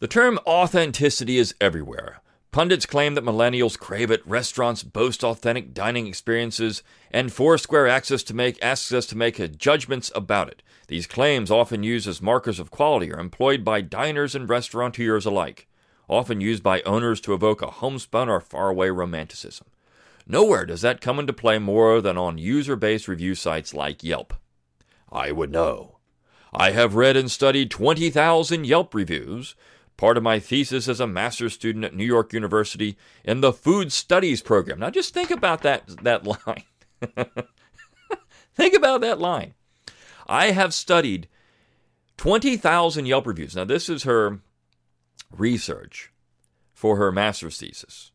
The 0.00 0.08
term 0.08 0.38
authenticity 0.46 1.38
is 1.38 1.54
everywhere. 1.60 2.20
Pundits 2.52 2.84
claim 2.84 3.14
that 3.14 3.24
millennials 3.24 3.78
crave 3.78 4.10
it, 4.10 4.26
restaurants 4.26 4.82
boast 4.82 5.22
authentic 5.22 5.72
dining 5.72 6.08
experiences, 6.08 6.82
and 7.12 7.32
Foursquare 7.32 7.86
access 7.86 8.24
to 8.24 8.34
make 8.34 8.60
asks 8.60 8.92
us 8.92 9.06
to 9.06 9.16
make 9.16 9.56
judgments 9.56 10.10
about 10.16 10.48
it. 10.48 10.62
These 10.88 11.06
claims, 11.06 11.52
often 11.52 11.84
used 11.84 12.08
as 12.08 12.20
markers 12.20 12.58
of 12.58 12.72
quality, 12.72 13.12
are 13.12 13.20
employed 13.20 13.64
by 13.64 13.82
diners 13.82 14.34
and 14.34 14.48
restaurateurs 14.48 15.24
alike, 15.24 15.68
often 16.08 16.40
used 16.40 16.64
by 16.64 16.82
owners 16.82 17.20
to 17.20 17.34
evoke 17.34 17.62
a 17.62 17.70
homespun 17.70 18.28
or 18.28 18.40
faraway 18.40 18.90
romanticism. 18.90 19.68
Nowhere 20.26 20.66
does 20.66 20.80
that 20.80 21.00
come 21.00 21.20
into 21.20 21.32
play 21.32 21.60
more 21.60 22.00
than 22.00 22.18
on 22.18 22.36
user 22.36 22.74
based 22.74 23.06
review 23.06 23.36
sites 23.36 23.74
like 23.74 24.02
Yelp. 24.02 24.34
I 25.12 25.30
would 25.30 25.52
know. 25.52 25.98
I 26.52 26.72
have 26.72 26.96
read 26.96 27.16
and 27.16 27.30
studied 27.30 27.70
20,000 27.70 28.66
Yelp 28.66 28.92
reviews, 28.92 29.54
part 30.00 30.16
of 30.16 30.22
my 30.22 30.38
thesis 30.38 30.88
as 30.88 30.98
a 30.98 31.06
master's 31.06 31.52
student 31.52 31.84
at 31.84 31.94
New 31.94 32.04
York 32.04 32.32
University 32.32 32.96
in 33.22 33.42
the 33.42 33.52
Food 33.52 33.92
Studies 33.92 34.40
program. 34.40 34.80
Now 34.80 34.88
just 34.88 35.12
think 35.12 35.30
about 35.30 35.62
that, 35.62 35.86
that 36.02 36.26
line. 36.26 36.64
think 38.54 38.74
about 38.74 39.02
that 39.02 39.20
line. 39.20 39.54
I 40.26 40.52
have 40.52 40.72
studied 40.72 41.28
20,000 42.16 43.04
Yelp 43.04 43.26
reviews. 43.26 43.54
Now, 43.54 43.64
this 43.64 43.88
is 43.88 44.04
her 44.04 44.40
research 45.30 46.10
for 46.72 46.96
her 46.96 47.12
master's 47.12 47.58
thesis. 47.58 48.12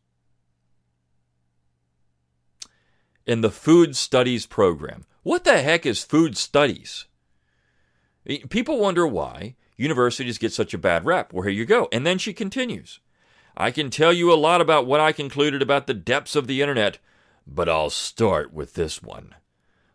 in 3.26 3.40
the 3.40 3.50
food 3.50 3.96
studies 3.96 4.46
program. 4.46 5.04
What 5.22 5.44
the 5.44 5.60
heck 5.60 5.84
is 5.84 6.04
food 6.04 6.36
studies? 6.36 7.06
People 8.48 8.78
wonder 8.78 9.06
why 9.06 9.56
universities 9.76 10.38
get 10.38 10.52
such 10.52 10.74
a 10.74 10.78
bad 10.78 11.04
rap. 11.04 11.32
Well, 11.32 11.42
here 11.42 11.52
you 11.52 11.64
go. 11.64 11.88
And 11.92 12.06
then 12.06 12.18
she 12.18 12.32
continues 12.32 13.00
I 13.56 13.70
can 13.70 13.88
tell 13.88 14.12
you 14.12 14.32
a 14.32 14.34
lot 14.34 14.60
about 14.60 14.86
what 14.86 15.00
I 15.00 15.12
concluded 15.12 15.62
about 15.62 15.86
the 15.86 15.94
depths 15.94 16.36
of 16.36 16.46
the 16.46 16.60
internet, 16.60 16.98
but 17.46 17.68
I'll 17.68 17.90
start 17.90 18.52
with 18.52 18.74
this 18.74 19.02
one. 19.02 19.34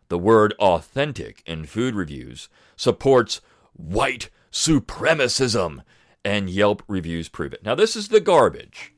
The 0.08 0.18
word 0.18 0.52
authentic 0.58 1.42
in 1.46 1.64
food 1.66 1.94
reviews 1.94 2.48
supports 2.76 3.40
white 3.74 4.30
supremacism, 4.50 5.82
and 6.24 6.50
Yelp 6.50 6.82
reviews 6.88 7.28
prove 7.28 7.52
it. 7.52 7.64
Now, 7.64 7.74
this 7.74 7.94
is 7.94 8.08
the 8.08 8.20
garbage 8.20 8.94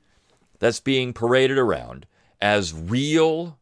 that's 0.58 0.80
being 0.80 1.12
paraded 1.12 1.58
around 1.58 2.06
as 2.40 2.74
real 2.74 3.58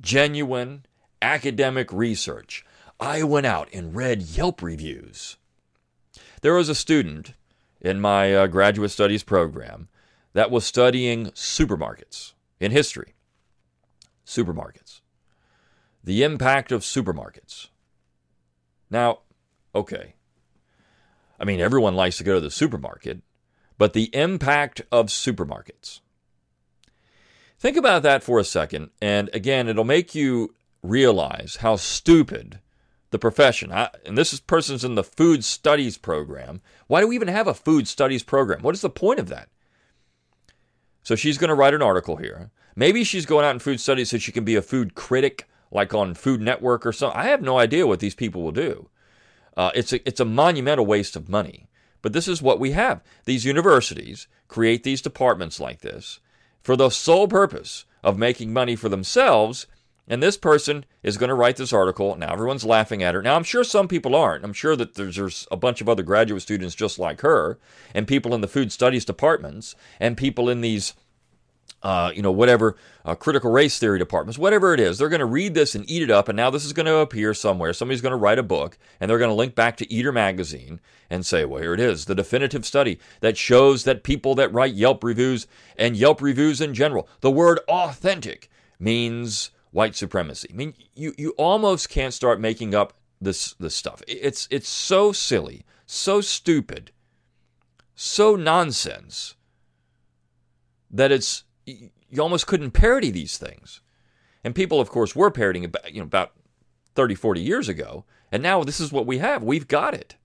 genuine 0.00 0.86
academic 1.20 1.92
research. 1.92 2.64
I 3.00 3.24
went 3.24 3.46
out 3.46 3.68
and 3.72 3.94
read 3.94 4.22
Yelp 4.22 4.62
reviews. 4.62 5.36
There 6.40 6.54
was 6.54 6.68
a 6.68 6.74
student 6.74 7.34
in 7.80 8.00
my 8.00 8.34
uh, 8.34 8.46
graduate 8.46 8.90
studies 8.90 9.22
program 9.22 9.88
that 10.34 10.50
was 10.50 10.64
studying 10.64 11.26
supermarkets 11.28 12.34
in 12.60 12.70
history. 12.70 13.14
Supermarkets. 14.24 15.00
The 16.04 16.22
impact 16.22 16.70
of 16.70 16.82
supermarkets. 16.82 17.68
Now, 18.90 19.20
okay. 19.74 20.14
I 21.40 21.44
mean, 21.44 21.60
everyone 21.60 21.94
likes 21.94 22.18
to 22.18 22.24
go 22.24 22.34
to 22.34 22.40
the 22.40 22.50
supermarket, 22.50 23.22
but 23.76 23.92
the 23.92 24.14
impact 24.14 24.82
of 24.92 25.06
supermarkets. 25.06 26.00
Think 27.58 27.76
about 27.76 28.02
that 28.04 28.22
for 28.22 28.38
a 28.38 28.44
second, 28.44 28.90
and 29.02 29.28
again, 29.32 29.68
it'll 29.68 29.84
make 29.84 30.14
you 30.14 30.54
realize 30.82 31.56
how 31.56 31.76
stupid 31.76 32.60
the 33.10 33.18
profession. 33.18 33.72
I, 33.72 33.90
and 34.04 34.16
this 34.16 34.32
is 34.32 34.40
person's 34.40 34.84
in 34.84 34.94
the 34.94 35.04
food 35.04 35.44
studies 35.44 35.96
program. 35.96 36.60
Why 36.86 37.00
do 37.00 37.08
we 37.08 37.14
even 37.14 37.28
have 37.28 37.46
a 37.46 37.54
food 37.54 37.88
studies 37.88 38.22
program? 38.22 38.62
What 38.62 38.74
is 38.74 38.80
the 38.80 38.90
point 38.90 39.20
of 39.20 39.28
that? 39.28 39.48
So 41.02 41.16
she's 41.16 41.38
going 41.38 41.48
to 41.48 41.54
write 41.54 41.74
an 41.74 41.82
article 41.82 42.16
here. 42.16 42.50
Maybe 42.76 43.02
she's 43.02 43.26
going 43.26 43.44
out 43.44 43.54
in 43.54 43.60
food 43.60 43.80
studies 43.80 44.10
so 44.10 44.18
she 44.18 44.32
can 44.32 44.44
be 44.44 44.56
a 44.56 44.62
food 44.62 44.94
critic, 44.94 45.48
like 45.70 45.94
on 45.94 46.14
Food 46.14 46.40
Network 46.40 46.86
or 46.86 46.92
something. 46.92 47.18
I 47.18 47.24
have 47.24 47.42
no 47.42 47.58
idea 47.58 47.86
what 47.86 48.00
these 48.00 48.14
people 48.14 48.42
will 48.42 48.52
do. 48.52 48.88
Uh, 49.56 49.70
it's 49.74 49.92
a, 49.92 50.06
it's 50.06 50.20
a 50.20 50.24
monumental 50.24 50.86
waste 50.86 51.16
of 51.16 51.28
money. 51.28 51.68
But 52.02 52.12
this 52.12 52.28
is 52.28 52.40
what 52.40 52.60
we 52.60 52.72
have. 52.72 53.02
These 53.24 53.44
universities 53.44 54.28
create 54.46 54.84
these 54.84 55.02
departments 55.02 55.58
like 55.58 55.80
this 55.80 56.20
for 56.62 56.76
the 56.76 56.90
sole 56.90 57.26
purpose 57.26 57.84
of 58.04 58.18
making 58.18 58.52
money 58.52 58.76
for 58.76 58.88
themselves 58.88 59.66
and 60.08 60.22
this 60.22 60.36
person 60.36 60.84
is 61.02 61.18
going 61.18 61.28
to 61.28 61.34
write 61.34 61.56
this 61.56 61.72
article. 61.72 62.16
Now 62.16 62.32
everyone's 62.32 62.64
laughing 62.64 63.02
at 63.02 63.14
her. 63.14 63.22
Now 63.22 63.36
I'm 63.36 63.44
sure 63.44 63.62
some 63.62 63.86
people 63.86 64.16
aren't. 64.16 64.44
I'm 64.44 64.52
sure 64.52 64.74
that 64.74 64.94
there's, 64.94 65.16
there's 65.16 65.46
a 65.50 65.56
bunch 65.56 65.80
of 65.80 65.88
other 65.88 66.02
graduate 66.02 66.42
students 66.42 66.74
just 66.74 66.98
like 66.98 67.20
her, 67.20 67.58
and 67.94 68.08
people 68.08 68.34
in 68.34 68.40
the 68.40 68.48
food 68.48 68.72
studies 68.72 69.04
departments, 69.04 69.74
and 70.00 70.16
people 70.16 70.48
in 70.48 70.62
these, 70.62 70.94
uh, 71.82 72.10
you 72.14 72.22
know, 72.22 72.32
whatever 72.32 72.76
uh, 73.04 73.14
critical 73.14 73.50
race 73.50 73.78
theory 73.78 73.98
departments, 73.98 74.38
whatever 74.38 74.74
it 74.74 74.80
is. 74.80 74.98
They're 74.98 75.08
going 75.08 75.20
to 75.20 75.26
read 75.26 75.54
this 75.54 75.74
and 75.74 75.88
eat 75.88 76.02
it 76.02 76.10
up, 76.10 76.28
and 76.28 76.36
now 76.36 76.50
this 76.50 76.64
is 76.64 76.72
going 76.72 76.86
to 76.86 76.96
appear 76.96 77.34
somewhere. 77.34 77.72
Somebody's 77.72 78.02
going 78.02 78.12
to 78.12 78.16
write 78.16 78.38
a 78.38 78.42
book, 78.42 78.78
and 78.98 79.08
they're 79.08 79.18
going 79.18 79.30
to 79.30 79.34
link 79.34 79.54
back 79.54 79.76
to 79.76 79.92
Eater 79.92 80.12
magazine 80.12 80.80
and 81.10 81.24
say, 81.24 81.44
well, 81.44 81.62
here 81.62 81.74
it 81.74 81.80
is, 81.80 82.04
the 82.04 82.14
definitive 82.14 82.66
study 82.66 82.98
that 83.20 83.36
shows 83.36 83.84
that 83.84 84.02
people 84.02 84.34
that 84.34 84.52
write 84.52 84.74
Yelp 84.74 85.04
reviews 85.04 85.46
and 85.76 85.96
Yelp 85.96 86.20
reviews 86.20 86.60
in 86.60 86.74
general, 86.74 87.08
the 87.20 87.30
word 87.30 87.60
authentic 87.68 88.50
means 88.78 89.50
white 89.78 89.94
supremacy. 89.94 90.48
I 90.52 90.56
mean, 90.56 90.74
you, 90.96 91.14
you 91.16 91.30
almost 91.38 91.88
can't 91.88 92.12
start 92.12 92.40
making 92.40 92.74
up 92.74 92.94
this 93.20 93.54
this 93.60 93.76
stuff. 93.76 94.02
It's 94.08 94.48
it's 94.50 94.68
so 94.68 95.12
silly, 95.12 95.64
so 95.86 96.20
stupid, 96.20 96.90
so 97.94 98.34
nonsense 98.34 99.36
that 100.90 101.12
it's 101.12 101.44
you 101.64 102.20
almost 102.20 102.48
couldn't 102.48 102.72
parody 102.72 103.12
these 103.12 103.38
things. 103.38 103.80
And 104.42 104.52
people, 104.52 104.80
of 104.80 104.88
course, 104.90 105.14
were 105.14 105.30
parodying 105.30 105.64
about 105.64 105.94
you 105.94 106.00
know 106.00 106.06
about 106.06 106.32
30, 106.96 107.14
40 107.14 107.40
years 107.40 107.68
ago, 107.68 108.04
and 108.32 108.42
now 108.42 108.64
this 108.64 108.80
is 108.80 108.90
what 108.90 109.06
we 109.06 109.18
have. 109.18 109.44
We've 109.44 109.68
got 109.68 109.94
it. 109.94 110.16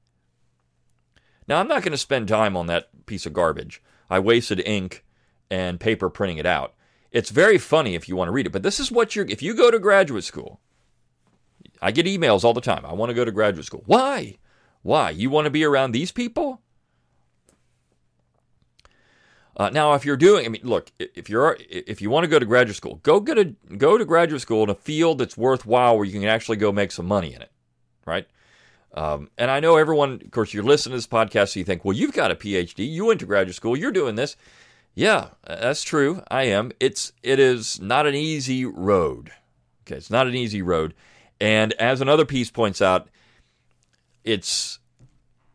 Now, 1.47 1.59
I'm 1.59 1.67
not 1.67 1.83
going 1.83 1.91
to 1.91 1.97
spend 1.99 2.27
time 2.27 2.57
on 2.57 2.65
that 2.67 3.05
piece 3.05 3.27
of 3.27 3.33
garbage. 3.33 3.83
I 4.09 4.17
wasted 4.17 4.65
ink 4.65 5.03
and 5.51 5.79
paper 5.79 6.09
printing 6.09 6.37
it 6.37 6.47
out. 6.47 6.73
It's 7.13 7.29
very 7.29 7.59
funny 7.59 7.93
if 7.93 8.09
you 8.09 8.15
want 8.15 8.27
to 8.27 8.33
read 8.33 8.47
it, 8.47 8.51
but 8.51 8.63
this 8.63 8.79
is 8.79 8.91
what 8.91 9.15
you're, 9.15 9.27
if 9.27 9.41
you 9.41 9.53
go 9.53 9.69
to 9.69 9.79
graduate 9.79 10.23
school, 10.23 10.59
I 11.79 11.91
get 11.91 12.07
emails 12.07 12.43
all 12.43 12.53
the 12.53 12.61
time. 12.61 12.85
I 12.85 12.93
want 12.93 13.11
to 13.11 13.13
go 13.13 13.23
to 13.23 13.31
graduate 13.31 13.65
school. 13.65 13.83
Why? 13.85 14.37
Why? 14.81 15.11
You 15.11 15.29
want 15.29 15.45
to 15.45 15.51
be 15.51 15.63
around 15.63 15.91
these 15.91 16.11
people? 16.11 16.61
Uh, 19.55 19.69
now, 19.69 19.93
if 19.93 20.03
you're 20.03 20.17
doing, 20.17 20.45
I 20.45 20.49
mean, 20.49 20.61
look, 20.63 20.91
if 20.97 21.29
you're 21.29 21.57
if 21.69 22.01
you 22.01 22.09
want 22.09 22.23
to 22.23 22.27
go 22.27 22.39
to 22.39 22.45
graduate 22.45 22.75
school, 22.75 22.99
go 23.03 23.19
get 23.19 23.37
a 23.37 23.53
go 23.77 23.99
to 23.99 24.05
graduate 24.05 24.41
school 24.41 24.63
in 24.63 24.69
a 24.71 24.75
field 24.75 25.19
that's 25.19 25.37
worthwhile 25.37 25.95
where 25.95 26.05
you 26.05 26.19
can 26.19 26.27
actually 26.27 26.57
go 26.57 26.71
make 26.71 26.91
some 26.91 27.05
money 27.05 27.35
in 27.35 27.41
it, 27.43 27.51
right? 28.05 28.25
Um, 28.95 29.29
and 29.37 29.51
I 29.51 29.59
know 29.59 29.77
everyone, 29.77 30.21
of 30.25 30.31
course, 30.31 30.53
you're 30.53 30.63
listening 30.63 30.93
to 30.93 30.97
this 30.97 31.07
podcast, 31.07 31.49
so 31.49 31.59
you 31.59 31.65
think, 31.65 31.85
well, 31.85 31.95
you've 31.95 32.13
got 32.13 32.31
a 32.31 32.35
PhD, 32.35 32.89
you 32.89 33.05
went 33.05 33.19
to 33.19 33.27
graduate 33.27 33.55
school, 33.55 33.77
you're 33.77 33.91
doing 33.91 34.15
this. 34.15 34.35
Yeah, 34.95 35.29
that's 35.45 35.83
true. 35.83 36.21
I 36.29 36.43
am. 36.43 36.71
It's 36.79 37.13
it 37.23 37.39
is 37.39 37.79
not 37.81 38.05
an 38.05 38.15
easy 38.15 38.65
road. 38.65 39.31
Okay, 39.81 39.95
it's 39.95 40.11
not 40.11 40.27
an 40.27 40.35
easy 40.35 40.61
road. 40.61 40.93
And 41.41 41.73
as 41.73 41.99
another 41.99 42.25
piece 42.25 42.51
points 42.51 42.81
out, 42.81 43.09
it's 44.23 44.79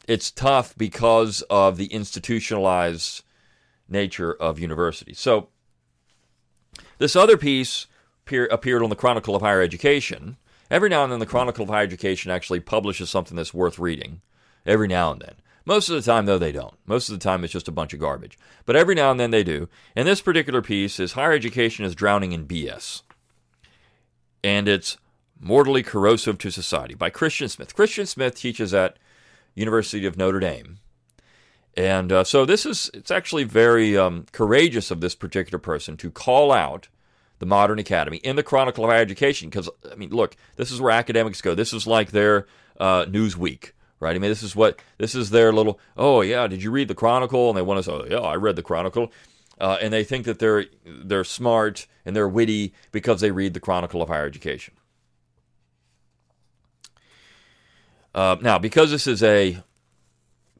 it's 0.07 0.30
tough 0.30 0.76
because 0.76 1.42
of 1.50 1.76
the 1.76 1.87
institutionalized 1.87 3.23
nature 3.88 4.33
of 4.33 4.59
universities. 4.59 5.21
So 5.21 5.49
this 6.99 7.14
other 7.14 7.37
piece 7.37 7.87
appear, 8.25 8.47
appeared 8.47 8.83
on 8.83 8.90
the 8.90 8.97
Chronicle 8.97 9.37
of 9.37 9.42
Higher 9.42 9.62
Education. 9.62 10.37
Every 10.71 10.88
now 10.88 11.02
and 11.02 11.12
then, 11.12 11.21
the 11.21 11.26
Chronicle 11.26 11.62
of 11.62 11.71
Higher 11.71 11.85
Education 11.85 12.30
actually 12.30 12.61
publishes 12.61 13.09
something 13.09 13.37
that's 13.37 13.54
worth 13.54 13.78
reading. 13.78 14.21
Every 14.66 14.88
now 14.88 15.12
and 15.12 15.21
then. 15.21 15.35
Most 15.69 15.91
of 15.91 15.97
the 15.97 16.11
time, 16.11 16.25
though, 16.25 16.39
they 16.39 16.51
don't. 16.51 16.73
Most 16.87 17.11
of 17.11 17.13
the 17.13 17.23
time, 17.23 17.45
it's 17.45 17.53
just 17.53 17.69
a 17.69 17.73
bunch 17.73 17.93
of 17.93 18.01
garbage. 18.01 18.39
But 18.65 18.75
every 18.75 18.95
now 18.95 19.11
and 19.11 19.21
then 19.21 19.33
they 19.33 19.45
do. 19.45 19.69
And 19.95 20.09
this 20.09 20.23
particular 20.23 20.63
piece 20.63 20.99
is 20.99 21.13
Higher 21.13 21.35
Education 21.35 21.85
is 21.85 21.95
Drowning 21.95 22.33
in 22.33 22.47
BS. 22.47 23.03
And 24.43 24.67
it's 24.67 24.97
Mortally 25.39 25.83
Corrosive 25.83 26.39
to 26.39 26.51
Society 26.51 26.95
by 26.95 27.11
Christian 27.11 27.51
Smith. 27.51 27.75
Christian 27.75 28.07
Smith 28.07 28.35
teaches 28.35 28.73
at 28.73 28.99
University 29.55 30.07
of 30.07 30.17
Notre 30.17 30.41
Dame. 30.41 30.79
And 31.77 32.13
uh, 32.13 32.25
so 32.25 32.47
this 32.47 32.65
is, 32.65 32.91
it's 32.95 33.11
actually 33.11 33.45
very 33.45 33.95
um, 33.95 34.25
courageous 34.33 34.91
of 34.91 35.03
this 35.03 35.15
particular 35.15 35.59
person 35.59 35.99
to 35.99 36.11
call 36.11 36.51
out 36.51 36.89
the 37.41 37.47
Modern 37.47 37.79
Academy 37.79 38.17
in 38.25 38.37
the 38.37 38.43
Chronicle 38.43 38.85
of 38.85 38.91
Higher 38.91 39.03
Education. 39.03 39.51
Because, 39.51 39.69
I 39.93 39.97
mean, 39.97 40.09
look, 40.09 40.35
this 40.57 40.71
is 40.71 40.81
where 40.81 40.93
academics 40.93 41.43
go. 41.43 41.55
This 41.55 41.75
is 41.75 41.87
like 41.87 42.13
their 42.13 42.47
uh, 42.81 43.05
Newsweek 43.05 43.73
right? 44.00 44.14
I 44.14 44.19
mean, 44.19 44.31
this 44.31 44.43
is 44.43 44.55
what 44.57 44.81
this 44.99 45.14
is 45.14 45.31
their 45.31 45.52
little. 45.52 45.78
Oh 45.97 46.21
yeah, 46.21 46.47
did 46.47 46.62
you 46.62 46.71
read 46.71 46.88
the 46.88 46.95
Chronicle? 46.95 47.49
And 47.49 47.57
they 47.57 47.62
want 47.62 47.78
to 47.78 47.83
say, 47.83 47.93
oh, 47.93 48.07
yeah, 48.09 48.19
I 48.19 48.37
read 48.37 48.57
the 48.57 48.62
Chronicle, 48.62 49.12
uh, 49.61 49.78
and 49.81 49.93
they 49.93 50.05
think 50.05 50.25
that 50.26 50.38
they're 50.38 50.67
they're 50.85 51.25
smart 51.25 51.87
and 52.05 52.14
they're 52.14 52.28
witty 52.28 52.75
because 52.93 53.21
they 53.21 53.31
read 53.31 53.55
the 53.55 53.61
Chronicle 53.61 54.02
of 54.02 54.09
Higher 54.09 54.26
Education. 54.26 54.75
Uh, 58.14 58.37
now, 58.40 58.59
because 58.59 58.90
this 58.90 59.07
is 59.07 59.23
a 59.23 59.62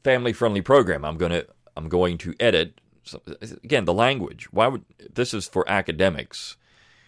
family-friendly 0.05 0.63
program, 0.63 1.05
I'm 1.05 1.19
to 1.19 1.47
I'm 1.77 1.89
going 1.89 2.19
to 2.19 2.35
edit 2.39 2.81
again 3.65 3.85
the 3.85 3.95
language. 3.95 4.53
Why 4.53 4.69
would 4.69 4.85
this 5.13 5.33
is 5.33 5.49
for 5.49 5.69
academics? 5.69 6.57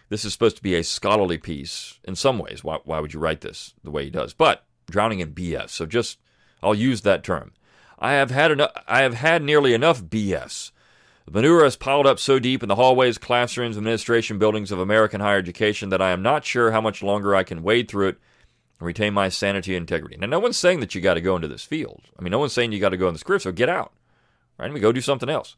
This 0.09 0.25
is 0.25 0.33
supposed 0.33 0.57
to 0.57 0.63
be 0.63 0.75
a 0.75 0.83
scholarly 0.83 1.37
piece 1.37 1.99
in 2.03 2.17
some 2.17 2.37
ways. 2.37 2.65
Why, 2.65 2.79
why 2.83 2.99
would 2.99 3.13
you 3.13 3.19
write 3.21 3.39
this 3.39 3.75
the 3.81 3.91
way 3.91 4.03
he 4.03 4.09
does? 4.09 4.33
But 4.33 4.65
drowning 4.91 5.19
in 5.19 5.33
BS. 5.33 5.69
So 5.69 5.85
just 5.85 6.19
I'll 6.61 6.75
use 6.75 7.01
that 7.01 7.23
term. 7.23 7.53
I 7.99 8.13
have 8.13 8.31
had 8.31 8.51
enough, 8.51 8.71
I 8.87 9.01
have 9.03 9.13
had 9.13 9.43
nearly 9.43 9.73
enough 9.73 10.01
BS. 10.03 10.71
The 11.25 11.31
manure 11.31 11.63
has 11.63 11.75
piled 11.75 12.07
up 12.07 12.19
so 12.19 12.39
deep 12.39 12.63
in 12.63 12.69
the 12.69 12.75
hallways, 12.75 13.17
classrooms, 13.17 13.77
administration 13.77 14.39
buildings 14.39 14.71
of 14.71 14.79
American 14.79 15.21
higher 15.21 15.37
education 15.37 15.89
that 15.89 16.01
I 16.01 16.11
am 16.11 16.23
not 16.23 16.45
sure 16.45 16.71
how 16.71 16.81
much 16.81 17.03
longer 17.03 17.35
I 17.35 17.43
can 17.43 17.63
wade 17.63 17.87
through 17.87 18.09
it 18.09 18.17
and 18.79 18.87
retain 18.87 19.13
my 19.13 19.29
sanity 19.29 19.75
and 19.75 19.83
integrity. 19.83 20.17
Now, 20.17 20.27
no 20.27 20.39
one's 20.39 20.57
saying 20.57 20.79
that 20.79 20.95
you 20.95 21.01
got 21.01 21.13
to 21.13 21.21
go 21.21 21.35
into 21.35 21.47
this 21.47 21.63
field. 21.63 22.01
I 22.17 22.23
mean, 22.23 22.31
no 22.31 22.39
one's 22.39 22.53
saying 22.53 22.71
you 22.71 22.79
got 22.79 22.89
to 22.89 22.97
go 22.97 23.07
in 23.07 23.13
this 23.13 23.23
career, 23.23 23.39
so 23.39 23.51
get 23.51 23.69
out. 23.69 23.93
Right? 24.57 24.69
I 24.69 24.73
mean, 24.73 24.81
go 24.81 24.91
do 24.91 25.01
something 25.01 25.29
else. 25.29 25.55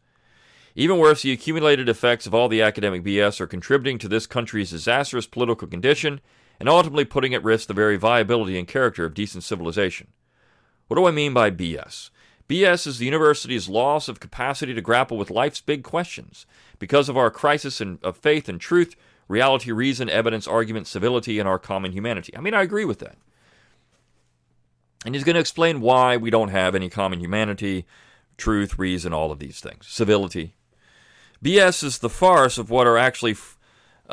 Even 0.76 0.98
worse, 0.98 1.22
the 1.22 1.32
accumulated 1.32 1.88
effects 1.88 2.26
of 2.26 2.34
all 2.34 2.50
the 2.50 2.62
academic 2.62 3.04
BS 3.04 3.40
are 3.40 3.48
contributing 3.48 3.98
to 4.00 4.08
this 4.08 4.28
country's 4.28 4.72
disastrous 4.72 5.28
political 5.28 5.68
condition 5.68 6.20
and 6.60 6.70
ultimately 6.70 7.06
putting 7.06 7.34
at 7.34 7.44
risk 7.44 7.68
the 7.68 7.74
very 7.74 7.98
viability 7.98 8.58
and 8.58 8.68
character 8.68 9.06
of 9.06 9.14
decent 9.14 9.44
civilization. 9.44 10.08
What 10.88 10.98
do 10.98 11.06
I 11.06 11.12
mean 11.12 11.34
by 11.34 11.52
BS? 11.52 12.10
BS 12.48 12.86
is 12.86 12.98
the 12.98 13.06
university's 13.06 13.70
loss 13.70 14.08
of 14.08 14.20
capacity 14.20 14.74
to 14.74 14.82
grapple 14.82 15.18
with 15.18 15.32
life's 15.32 15.62
big 15.62 15.84
questions 15.84 16.46
because 16.78 17.10
of 17.10 17.18
our 17.18 17.32
crisis 17.32 17.80
in, 17.80 18.00
of 18.04 18.18
faith 18.18 18.50
and 18.50 18.60
truth, 18.60 18.96
reality, 19.28 19.72
reason, 19.72 20.10
evidence, 20.10 20.48
argument, 20.48 20.86
civility, 20.88 21.40
and 21.40 21.48
our 21.48 21.58
common 21.58 21.94
humanity. 21.94 22.36
I 22.36 22.42
mean, 22.42 22.54
I 22.54 22.62
agree 22.62 22.86
with 22.86 23.00
that. 23.00 23.18
And 25.06 25.16
he's 25.16 25.24
going 25.24 25.36
to 25.36 25.42
explain 25.42 25.82
why 25.82 26.18
we 26.18 26.30
don't 26.30 26.50
have 26.50 26.76
any 26.76 26.90
common 26.90 27.20
humanity, 27.20 27.86
truth, 28.38 28.78
reason, 28.78 29.14
all 29.14 29.32
of 29.32 29.40
these 29.40 29.60
things, 29.60 29.88
civility. 29.88 30.56
BS 31.44 31.84
is 31.84 32.00
the 32.00 32.10
farce 32.10 32.58
of 32.58 32.70
what 32.70 32.88
are 32.88 32.98
actually 32.98 33.36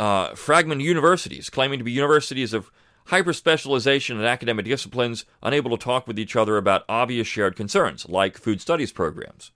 uh, 0.00 0.34
fragmented 0.34 0.86
universities, 0.86 1.50
claiming 1.50 1.78
to 1.78 1.84
be 1.84 1.92
universities 1.92 2.54
of 2.54 2.70
hyper 3.08 3.34
specialization 3.34 4.18
in 4.18 4.24
academic 4.24 4.64
disciplines, 4.64 5.26
unable 5.42 5.76
to 5.76 5.84
talk 5.84 6.06
with 6.06 6.18
each 6.18 6.34
other 6.34 6.56
about 6.56 6.86
obvious 6.88 7.28
shared 7.28 7.54
concerns, 7.54 8.08
like 8.08 8.38
food 8.38 8.62
studies 8.62 8.92
programs. 8.92 9.52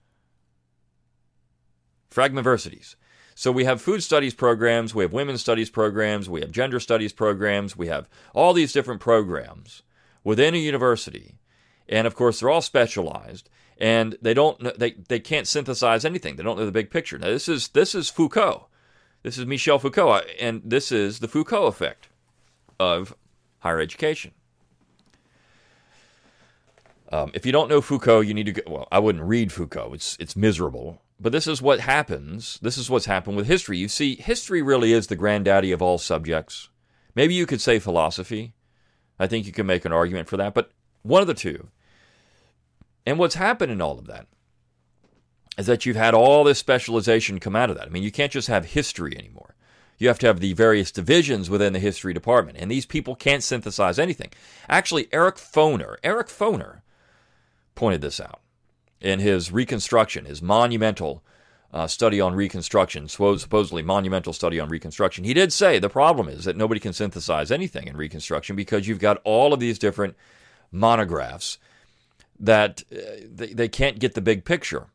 Fragmentiversities. 2.11 2.97
So 3.35 3.51
we 3.51 3.65
have 3.65 3.81
food 3.81 4.03
studies 4.03 4.35
programs, 4.35 4.95
we 4.95 5.03
have 5.03 5.15
women's 5.15 5.41
studies 5.41 5.71
programs, 5.71 6.29
we 6.29 6.43
have 6.43 6.51
gender 6.51 6.79
studies 6.79 7.15
programs, 7.15 7.75
we 7.75 7.87
have 7.87 8.07
all 8.35 8.53
these 8.53 8.75
different 8.75 9.01
programs 9.01 9.83
within 10.23 10.55
a 10.55 10.59
university. 10.59 11.39
And 11.89 12.07
of 12.07 12.15
course, 12.15 12.41
they're 12.41 12.51
all 12.51 12.61
specialized 12.61 13.49
and 13.79 14.19
they 14.21 14.35
don't 14.35 14.79
they, 14.79 14.93
they 15.09 15.21
can't 15.21 15.49
synthesize 15.49 16.05
anything. 16.05 16.37
They 16.37 16.43
don't 16.43 16.59
know 16.59 16.67
the 16.67 16.71
big 16.71 16.91
picture. 16.91 17.19
Now 17.19 17.29
this 17.29 17.49
is 17.49 17.69
this 17.69 17.95
is 17.95 18.11
Foucault. 18.11 18.69
This 19.25 19.39
is 19.39 19.47
Michel 19.47 19.79
Foucault, 19.79 20.21
and 20.39 20.61
this 20.63 20.93
is 20.93 21.21
the 21.21 21.29
Foucault 21.29 21.65
effect 21.65 22.09
of 22.79 23.17
higher 23.61 23.81
education. 23.81 24.33
Um, 27.11 27.31
if 27.33 27.47
you 27.47 27.51
don't 27.51 27.71
know 27.71 27.81
Foucault, 27.81 28.21
you 28.21 28.35
need 28.35 28.45
to 28.45 28.53
go. 28.53 28.63
Well, 28.67 28.89
I 28.93 28.99
wouldn't 28.99 29.25
read 29.25 29.51
Foucault. 29.51 29.95
It's 29.95 30.19
it's 30.21 30.37
miserable. 30.37 31.01
But 31.19 31.33
this 31.33 31.47
is 31.47 31.63
what 31.63 31.81
happens. 31.81 32.59
This 32.61 32.77
is 32.77 32.91
what's 32.91 33.07
happened 33.07 33.39
with 33.39 33.47
history. 33.47 33.79
You 33.79 33.89
see, 33.89 34.17
history 34.17 34.61
really 34.61 34.93
is 34.93 35.07
the 35.07 35.17
granddaddy 35.17 35.73
of 35.73 35.81
all 35.81 35.97
subjects. 35.97 36.69
Maybe 37.15 37.33
you 37.33 37.47
could 37.47 37.63
say 37.63 37.79
philosophy. 37.79 38.53
I 39.19 39.27
think 39.27 39.47
you 39.47 39.53
can 39.53 39.65
make 39.65 39.87
an 39.87 39.93
argument 39.93 40.29
for 40.29 40.37
that, 40.37 40.53
but 40.53 40.71
one 41.03 41.23
of 41.23 41.29
the 41.29 41.35
two. 41.35 41.69
And 43.07 43.19
what's 43.19 43.37
happened 43.37 43.73
in 43.73 43.81
all 43.81 43.99
of 43.99 44.07
that 44.07 44.27
is 45.57 45.67
that 45.67 45.87
you've 45.87 45.97
had 45.97 46.15
all 46.15 46.45
this 46.45 46.59
specialization 46.59 47.41
come 47.41 47.57
out 47.57 47.71
of 47.71 47.77
that. 47.77 47.87
I 47.87 47.91
mean, 47.91 48.03
you 48.03 48.11
can't 48.11 48.33
just 48.33 48.49
have 48.49 48.67
history 48.67 49.17
anymore. 49.17 49.55
You 49.99 50.09
have 50.09 50.19
to 50.21 50.27
have 50.27 50.41
the 50.41 50.53
various 50.53 50.91
divisions 50.91 51.49
within 51.49 51.73
the 51.73 51.79
history 51.79 52.13
department, 52.13 52.59
and 52.59 52.71
these 52.71 52.87
people 52.87 53.15
can't 53.15 53.43
synthesize 53.43 53.99
anything. 53.99 54.31
Actually, 54.69 55.09
Eric 55.13 55.37
Foner, 55.37 55.97
Eric 56.03 56.27
Foner 56.27 56.81
pointed 57.75 58.01
this 58.01 58.21
out 58.21 58.41
in 59.01 59.21
his 59.21 59.53
Reconstruction, 59.53 60.25
his 60.25 60.43
monumental 60.43 61.23
uh, 61.73 61.87
study 61.87 62.21
on 62.21 62.35
Reconstruction, 62.35 63.09
supposedly 63.09 63.83
monumental 63.83 64.33
study 64.33 64.59
on 64.59 64.69
Reconstruction. 64.69 65.25
He 65.25 65.35
did 65.35 65.53
say 65.53 65.79
the 65.79 65.89
problem 65.89 66.29
is 66.29 66.45
that 66.45 66.57
nobody 66.57 66.81
can 66.81 66.93
synthesize 66.93 67.51
anything 67.51 67.87
in 67.87 67.97
Reconstruction 67.97 68.57
because 68.57 68.89
you've 68.89 69.01
got 69.01 69.21
all 69.25 69.53
of 69.53 69.61
these 69.61 69.79
different 69.79 70.17
monographs 70.73 71.59
that 72.39 72.83
uh, 72.93 72.97
they, 73.29 73.49
they 73.49 73.69
can't 73.69 73.99
get 73.99 74.15
the 74.15 74.21
big 74.21 74.45
picture. 74.45 74.87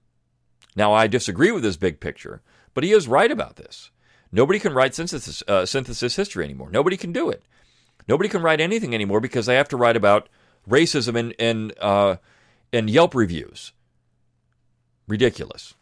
Now, 0.75 0.93
I 0.93 1.07
disagree 1.07 1.51
with 1.51 1.63
this 1.63 1.77
big 1.77 1.99
picture, 1.99 2.41
but 2.73 2.83
he 2.83 2.91
is 2.91 3.07
right 3.07 3.31
about 3.31 3.55
this. 3.55 3.91
Nobody 4.31 4.59
can 4.59 4.73
write 4.73 4.93
synthesis, 4.93 5.43
uh, 5.47 5.65
synthesis 5.65 6.15
history 6.15 6.45
anymore. 6.45 6.69
Nobody 6.71 6.97
can 6.97 7.11
do 7.11 7.29
it. 7.29 7.43
Nobody 8.07 8.29
can 8.29 8.41
write 8.41 8.61
anything 8.61 8.93
anymore 8.93 9.19
because 9.19 9.45
they 9.45 9.55
have 9.55 9.69
to 9.69 9.77
write 9.77 9.95
about 9.95 10.29
racism 10.67 11.15
in, 11.15 11.31
in, 11.31 11.71
uh, 11.79 12.17
in 12.71 12.87
Yelp 12.87 13.15
reviews. 13.15 13.71
Ridiculous. 15.07 15.73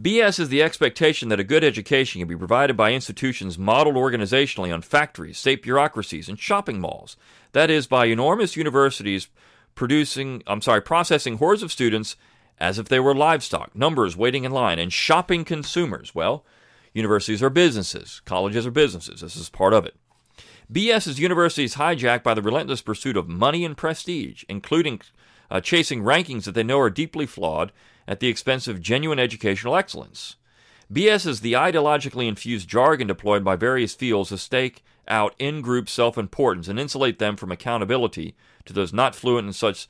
BS 0.00 0.38
is 0.38 0.50
the 0.50 0.62
expectation 0.62 1.30
that 1.30 1.40
a 1.40 1.44
good 1.44 1.64
education 1.64 2.20
can 2.20 2.28
be 2.28 2.36
provided 2.36 2.76
by 2.76 2.92
institutions 2.92 3.58
modeled 3.58 3.96
organizationally 3.96 4.72
on 4.72 4.82
factories, 4.82 5.38
state 5.38 5.62
bureaucracies, 5.62 6.28
and 6.28 6.38
shopping 6.38 6.80
malls. 6.80 7.16
That 7.52 7.70
is, 7.70 7.86
by 7.86 8.06
enormous 8.06 8.56
universities 8.56 9.28
producing, 9.76 10.42
I'm 10.48 10.60
sorry, 10.60 10.82
processing 10.82 11.36
hordes 11.38 11.62
of 11.62 11.70
students 11.70 12.16
as 12.58 12.78
if 12.78 12.88
they 12.88 12.98
were 12.98 13.14
livestock, 13.14 13.76
numbers 13.76 14.16
waiting 14.16 14.44
in 14.44 14.50
line, 14.50 14.78
and 14.78 14.92
shopping 14.92 15.44
consumers. 15.44 16.14
Well, 16.14 16.44
universities 16.92 17.42
are 17.42 17.50
businesses, 17.50 18.20
colleges 18.24 18.66
are 18.66 18.72
businesses. 18.72 19.20
This 19.20 19.36
is 19.36 19.50
part 19.50 19.74
of 19.74 19.84
it. 19.84 19.94
BS 20.72 21.06
is 21.06 21.20
universities 21.20 21.76
hijacked 21.76 22.24
by 22.24 22.34
the 22.34 22.42
relentless 22.42 22.82
pursuit 22.82 23.16
of 23.16 23.28
money 23.28 23.64
and 23.64 23.76
prestige, 23.76 24.42
including 24.48 25.00
uh, 25.50 25.60
chasing 25.60 26.02
rankings 26.02 26.44
that 26.44 26.52
they 26.52 26.64
know 26.64 26.80
are 26.80 26.90
deeply 26.90 27.26
flawed 27.26 27.70
at 28.08 28.18
the 28.18 28.28
expense 28.28 28.66
of 28.66 28.80
genuine 28.80 29.18
educational 29.18 29.76
excellence. 29.76 30.36
BS 30.92 31.26
is 31.26 31.40
the 31.40 31.52
ideologically 31.52 32.26
infused 32.26 32.68
jargon 32.68 33.06
deployed 33.06 33.44
by 33.44 33.56
various 33.56 33.94
fields 33.94 34.30
to 34.30 34.38
stake 34.38 34.84
out 35.08 35.34
in 35.38 35.60
group 35.60 35.88
self 35.88 36.16
importance 36.18 36.66
and 36.66 36.80
insulate 36.80 37.18
them 37.18 37.36
from 37.36 37.52
accountability 37.52 38.34
to 38.66 38.72
those 38.72 38.92
not 38.92 39.14
fluent 39.14 39.46
in 39.46 39.52
such 39.52 39.88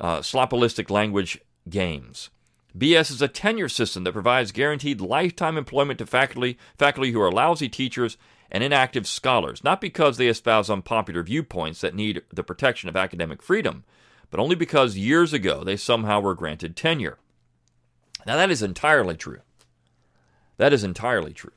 uh, 0.00 0.18
solipsistic 0.18 0.90
language 0.90 1.38
games. 1.68 2.30
BS 2.76 3.10
is 3.10 3.22
a 3.22 3.28
tenure 3.28 3.68
system 3.68 4.04
that 4.04 4.12
provides 4.12 4.52
guaranteed 4.52 5.00
lifetime 5.00 5.56
employment 5.56 5.98
to 5.98 6.06
faculty, 6.06 6.58
faculty 6.76 7.12
who 7.12 7.20
are 7.20 7.32
lousy 7.32 7.68
teachers 7.68 8.18
and 8.50 8.62
inactive 8.62 9.06
scholars, 9.06 9.64
not 9.64 9.80
because 9.80 10.16
they 10.16 10.28
espouse 10.28 10.68
unpopular 10.68 11.22
viewpoints 11.22 11.80
that 11.80 11.94
need 11.94 12.22
the 12.32 12.44
protection 12.44 12.88
of 12.88 12.96
academic 12.96 13.42
freedom, 13.42 13.84
but 14.30 14.40
only 14.40 14.54
because 14.54 14.96
years 14.96 15.32
ago 15.32 15.64
they 15.64 15.76
somehow 15.76 16.20
were 16.20 16.34
granted 16.34 16.76
tenure. 16.76 17.18
Now, 18.26 18.36
that 18.36 18.50
is 18.50 18.62
entirely 18.62 19.16
true. 19.16 19.40
That 20.58 20.72
is 20.72 20.84
entirely 20.84 21.32
true. 21.32 21.52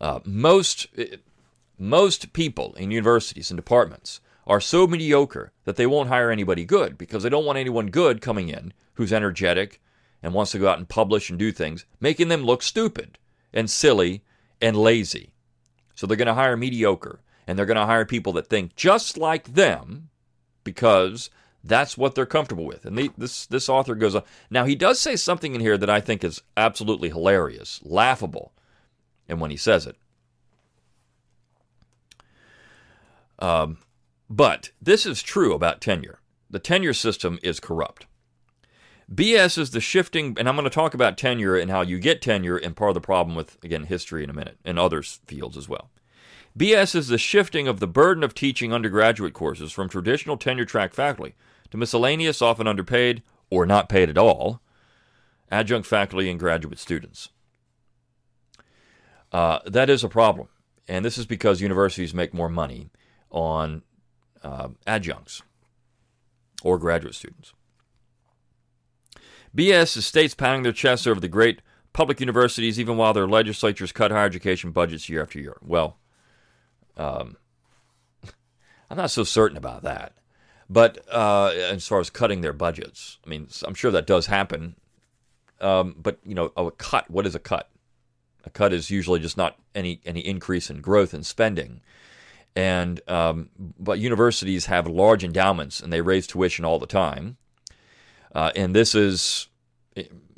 Uh, 0.00 0.20
most, 0.24 0.88
most 1.78 2.32
people 2.32 2.74
in 2.74 2.90
universities 2.90 3.50
and 3.50 3.58
departments 3.58 4.20
are 4.46 4.60
so 4.60 4.86
mediocre 4.86 5.52
that 5.64 5.76
they 5.76 5.86
won't 5.86 6.08
hire 6.08 6.30
anybody 6.30 6.64
good 6.64 6.96
because 6.96 7.22
they 7.22 7.28
don't 7.28 7.44
want 7.44 7.58
anyone 7.58 7.88
good 7.88 8.20
coming 8.20 8.48
in 8.48 8.72
who's 8.94 9.12
energetic 9.12 9.80
and 10.22 10.32
wants 10.32 10.52
to 10.52 10.58
go 10.58 10.68
out 10.68 10.78
and 10.78 10.88
publish 10.88 11.30
and 11.30 11.38
do 11.38 11.52
things, 11.52 11.84
making 12.00 12.28
them 12.28 12.42
look 12.42 12.62
stupid 12.62 13.18
and 13.52 13.68
silly 13.68 14.22
and 14.60 14.76
lazy. 14.76 15.30
So 15.94 16.06
they're 16.06 16.16
going 16.16 16.26
to 16.26 16.34
hire 16.34 16.56
mediocre 16.56 17.20
and 17.46 17.58
they're 17.58 17.66
going 17.66 17.76
to 17.76 17.86
hire 17.86 18.04
people 18.04 18.32
that 18.34 18.48
think 18.48 18.74
just 18.76 19.16
like 19.16 19.54
them 19.54 20.08
because 20.64 21.30
that's 21.62 21.98
what 21.98 22.14
they're 22.14 22.26
comfortable 22.26 22.64
with. 22.64 22.84
And 22.84 22.98
this 23.16 23.46
this 23.46 23.68
author 23.68 23.94
goes 23.94 24.14
on. 24.14 24.22
Now 24.50 24.64
he 24.64 24.74
does 24.74 25.00
say 25.00 25.16
something 25.16 25.54
in 25.54 25.60
here 25.60 25.78
that 25.78 25.90
I 25.90 26.00
think 26.00 26.22
is 26.22 26.42
absolutely 26.56 27.08
hilarious, 27.08 27.80
laughable, 27.82 28.52
and 29.28 29.40
when 29.40 29.50
he 29.50 29.56
says 29.56 29.86
it. 29.86 29.96
Um, 33.38 33.78
but 34.28 34.70
this 34.80 35.06
is 35.06 35.22
true 35.22 35.54
about 35.54 35.80
tenure. 35.80 36.20
The 36.50 36.58
tenure 36.58 36.94
system 36.94 37.38
is 37.42 37.60
corrupt. 37.60 38.06
BS 39.12 39.56
is 39.56 39.70
the 39.70 39.80
shifting, 39.80 40.36
and 40.38 40.48
I'm 40.48 40.56
going 40.56 40.64
to 40.64 40.70
talk 40.70 40.92
about 40.92 41.16
tenure 41.16 41.56
and 41.56 41.70
how 41.70 41.82
you 41.82 42.00
get 42.00 42.20
tenure 42.20 42.56
and 42.56 42.74
part 42.74 42.90
of 42.90 42.94
the 42.94 43.00
problem 43.00 43.36
with, 43.36 43.56
again, 43.62 43.84
history 43.84 44.24
in 44.24 44.30
a 44.30 44.34
minute 44.34 44.58
and 44.64 44.78
other 44.78 45.02
fields 45.02 45.56
as 45.56 45.68
well. 45.68 45.90
BS 46.58 46.96
is 46.96 47.08
the 47.08 47.18
shifting 47.18 47.68
of 47.68 47.78
the 47.78 47.86
burden 47.86 48.24
of 48.24 48.34
teaching 48.34 48.72
undergraduate 48.72 49.34
courses 49.34 49.72
from 49.72 49.88
traditional 49.88 50.36
tenure 50.36 50.64
track 50.64 50.92
faculty 50.92 51.34
to 51.70 51.76
miscellaneous, 51.76 52.42
often 52.42 52.66
underpaid, 52.66 53.22
or 53.50 53.64
not 53.66 53.88
paid 53.88 54.08
at 54.08 54.18
all, 54.18 54.60
adjunct 55.50 55.86
faculty 55.86 56.28
and 56.28 56.40
graduate 56.40 56.78
students. 56.78 57.28
Uh, 59.30 59.58
that 59.66 59.90
is 59.90 60.02
a 60.02 60.08
problem. 60.08 60.48
And 60.88 61.04
this 61.04 61.18
is 61.18 61.26
because 61.26 61.60
universities 61.60 62.14
make 62.14 62.32
more 62.32 62.48
money 62.48 62.90
on 63.30 63.82
uh, 64.42 64.68
adjuncts 64.86 65.42
or 66.62 66.78
graduate 66.78 67.14
students. 67.14 67.52
BS 69.54 69.96
is 69.96 70.06
states 70.06 70.34
pounding 70.34 70.62
their 70.62 70.72
chests 70.72 71.06
over 71.06 71.20
the 71.20 71.28
great 71.28 71.62
public 71.92 72.20
universities, 72.20 72.78
even 72.78 72.96
while 72.96 73.14
their 73.14 73.26
legislatures 73.26 73.92
cut 73.92 74.10
higher 74.10 74.26
education 74.26 74.70
budgets 74.70 75.08
year 75.08 75.22
after 75.22 75.38
year. 75.38 75.56
Well, 75.62 75.96
um, 76.96 77.36
I'm 78.90 78.98
not 78.98 79.10
so 79.10 79.24
certain 79.24 79.56
about 79.56 79.82
that. 79.82 80.12
But 80.68 80.98
uh, 81.12 81.52
as 81.54 81.86
far 81.86 82.00
as 82.00 82.10
cutting 82.10 82.40
their 82.40 82.52
budgets, 82.52 83.18
I 83.24 83.28
mean, 83.28 83.48
I'm 83.64 83.74
sure 83.74 83.92
that 83.92 84.06
does 84.06 84.26
happen. 84.26 84.74
Um, 85.60 85.94
but 85.96 86.18
you 86.24 86.34
know, 86.34 86.52
a 86.56 86.70
cut. 86.70 87.10
What 87.10 87.26
is 87.26 87.34
a 87.34 87.38
cut? 87.38 87.70
A 88.44 88.50
cut 88.50 88.72
is 88.72 88.90
usually 88.90 89.20
just 89.20 89.36
not 89.36 89.56
any 89.74 90.00
any 90.04 90.20
increase 90.20 90.68
in 90.68 90.80
growth 90.80 91.14
and 91.14 91.24
spending. 91.24 91.80
And 92.56 93.02
um, 93.06 93.50
but 93.78 93.98
universities 93.98 94.66
have 94.66 94.86
large 94.86 95.22
endowments 95.22 95.78
and 95.78 95.92
they 95.92 96.00
raise 96.00 96.26
tuition 96.26 96.64
all 96.64 96.78
the 96.78 96.86
time. 96.86 97.36
Uh, 98.34 98.50
and 98.56 98.74
this 98.74 98.94
is, 98.94 99.48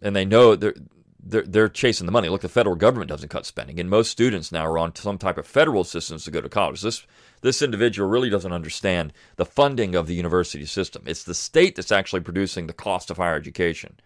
and 0.02 0.14
they 0.14 0.24
know 0.24 0.56
they're, 0.56 0.74
they're 1.20 1.42
they're 1.42 1.68
chasing 1.68 2.06
the 2.06 2.12
money. 2.12 2.28
Look, 2.28 2.40
the 2.40 2.48
federal 2.48 2.74
government 2.74 3.08
doesn't 3.08 3.28
cut 3.28 3.46
spending, 3.46 3.78
and 3.78 3.88
most 3.88 4.10
students 4.10 4.50
now 4.50 4.66
are 4.66 4.78
on 4.78 4.94
some 4.96 5.18
type 5.18 5.38
of 5.38 5.46
federal 5.46 5.82
assistance 5.82 6.24
to 6.24 6.30
go 6.32 6.40
to 6.40 6.48
college. 6.48 6.82
This 6.82 7.06
this 7.42 7.62
individual 7.62 8.08
really 8.08 8.30
doesn't 8.30 8.52
understand 8.52 9.12
the 9.36 9.44
funding 9.44 9.94
of 9.94 10.06
the 10.08 10.14
university 10.14 10.66
system. 10.66 11.04
It's 11.06 11.22
the 11.24 11.34
state 11.34 11.76
that's 11.76 11.92
actually 11.92 12.20
producing 12.20 12.66
the 12.66 12.72
cost 12.72 13.10
of 13.10 13.16
higher 13.18 13.36
education 13.36 14.00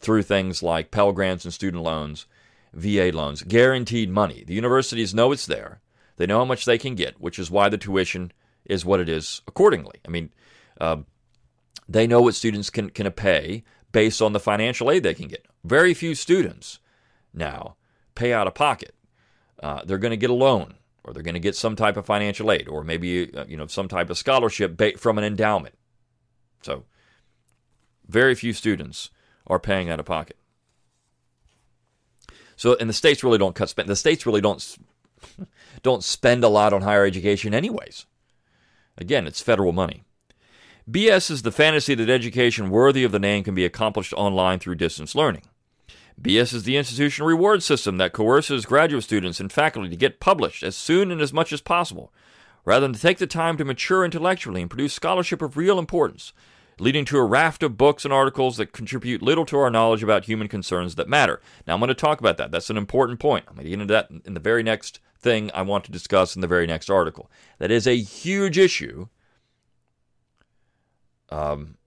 through 0.00 0.22
things 0.22 0.62
like 0.62 0.90
Pell 0.90 1.12
Grants 1.12 1.44
and 1.44 1.54
student 1.54 1.82
loans, 1.82 2.26
VA 2.72 3.10
loans, 3.12 3.42
guaranteed 3.42 4.10
money. 4.10 4.42
The 4.44 4.54
universities 4.54 5.14
know 5.14 5.32
it's 5.32 5.46
there. 5.46 5.80
They 6.16 6.26
know 6.26 6.38
how 6.38 6.44
much 6.44 6.64
they 6.64 6.78
can 6.78 6.94
get, 6.94 7.20
which 7.20 7.38
is 7.38 7.50
why 7.50 7.68
the 7.68 7.78
tuition 7.78 8.32
is 8.64 8.84
what 8.84 9.00
it 9.00 9.08
is 9.08 9.42
accordingly. 9.46 10.00
I 10.06 10.10
mean, 10.10 10.30
uh, 10.80 10.98
they 11.88 12.06
know 12.06 12.22
what 12.22 12.34
students 12.34 12.70
can, 12.70 12.90
can 12.90 13.10
pay 13.12 13.64
based 13.92 14.22
on 14.22 14.32
the 14.32 14.40
financial 14.40 14.90
aid 14.90 15.02
they 15.02 15.14
can 15.14 15.28
get. 15.28 15.46
Very 15.64 15.94
few 15.94 16.14
students 16.14 16.78
now 17.32 17.76
pay 18.14 18.32
out 18.32 18.46
of 18.46 18.54
pocket. 18.54 18.94
Uh, 19.62 19.82
they're 19.84 19.98
going 19.98 20.10
to 20.10 20.16
get 20.16 20.30
a 20.30 20.34
loan 20.34 20.74
or 21.04 21.12
they're 21.12 21.22
going 21.22 21.34
to 21.34 21.40
get 21.40 21.54
some 21.54 21.76
type 21.76 21.96
of 21.96 22.06
financial 22.06 22.50
aid, 22.50 22.66
or 22.66 22.82
maybe 22.82 23.32
uh, 23.34 23.44
you 23.46 23.56
know 23.56 23.66
some 23.66 23.88
type 23.88 24.10
of 24.10 24.18
scholarship 24.18 24.80
from 24.98 25.18
an 25.18 25.24
endowment. 25.24 25.74
So, 26.62 26.84
very 28.08 28.34
few 28.34 28.54
students 28.54 29.10
are 29.46 29.58
paying 29.58 29.90
out 29.90 30.00
of 30.00 30.06
pocket. 30.06 30.38
So, 32.56 32.76
and 32.80 32.88
the 32.88 32.94
states 32.94 33.22
really 33.22 33.38
don't 33.38 33.54
cut 33.54 33.68
spend. 33.68 33.88
The 33.88 33.96
states 33.96 34.24
really 34.24 34.40
don't 34.40 34.62
don't 35.82 36.04
spend 36.04 36.44
a 36.44 36.48
lot 36.48 36.72
on 36.72 36.82
higher 36.82 37.04
education, 37.04 37.54
anyways. 37.54 38.06
Again, 38.96 39.26
it's 39.26 39.40
federal 39.40 39.72
money. 39.72 40.04
BS 40.90 41.30
is 41.30 41.42
the 41.42 41.52
fantasy 41.52 41.94
that 41.94 42.10
education 42.10 42.68
worthy 42.68 43.04
of 43.04 43.12
the 43.12 43.18
name 43.18 43.42
can 43.42 43.54
be 43.54 43.64
accomplished 43.64 44.12
online 44.12 44.58
through 44.58 44.74
distance 44.74 45.14
learning. 45.14 45.44
BS 46.20 46.54
is 46.54 46.62
the 46.64 46.76
institutional 46.76 47.26
reward 47.26 47.62
system 47.62 47.96
that 47.98 48.12
coerces 48.12 48.66
graduate 48.66 49.02
students 49.02 49.40
and 49.40 49.50
faculty 49.50 49.88
to 49.88 49.96
get 49.96 50.20
published 50.20 50.62
as 50.62 50.76
soon 50.76 51.10
and 51.10 51.20
as 51.20 51.32
much 51.32 51.52
as 51.52 51.60
possible, 51.60 52.12
rather 52.64 52.86
than 52.86 52.92
to 52.92 53.00
take 53.00 53.18
the 53.18 53.26
time 53.26 53.56
to 53.56 53.64
mature 53.64 54.04
intellectually 54.04 54.60
and 54.60 54.70
produce 54.70 54.92
scholarship 54.92 55.42
of 55.42 55.56
real 55.56 55.78
importance, 55.78 56.32
leading 56.78 57.04
to 57.06 57.18
a 57.18 57.24
raft 57.24 57.62
of 57.62 57.78
books 57.78 58.04
and 58.04 58.12
articles 58.12 58.56
that 58.58 58.72
contribute 58.72 59.22
little 59.22 59.46
to 59.46 59.58
our 59.58 59.70
knowledge 59.70 60.02
about 60.02 60.26
human 60.26 60.48
concerns 60.48 60.94
that 60.94 61.08
matter. 61.08 61.40
Now, 61.66 61.74
I'm 61.74 61.80
going 61.80 61.88
to 61.88 61.94
talk 61.94 62.20
about 62.20 62.36
that. 62.36 62.50
That's 62.50 62.70
an 62.70 62.76
important 62.76 63.20
point. 63.20 63.46
I'm 63.48 63.54
going 63.54 63.64
to 63.64 63.70
get 63.70 63.80
into 63.80 63.92
that 63.92 64.10
in 64.24 64.34
the 64.34 64.40
very 64.40 64.62
next 64.62 65.00
thing 65.24 65.50
I 65.54 65.62
want 65.62 65.84
to 65.84 65.90
discuss 65.90 66.36
in 66.36 66.42
the 66.42 66.46
very 66.46 66.66
next 66.66 66.90
article. 66.90 67.30
That 67.58 67.70
is 67.70 67.86
a 67.86 67.96
huge 67.96 68.58
issue 68.58 69.08
um, 71.30 71.78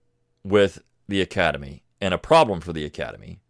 with 0.44 0.82
the 1.06 1.22
academy 1.22 1.84
and 2.00 2.12
a 2.12 2.18
problem 2.18 2.60
for 2.60 2.72
the 2.72 2.84
academy 2.84 3.40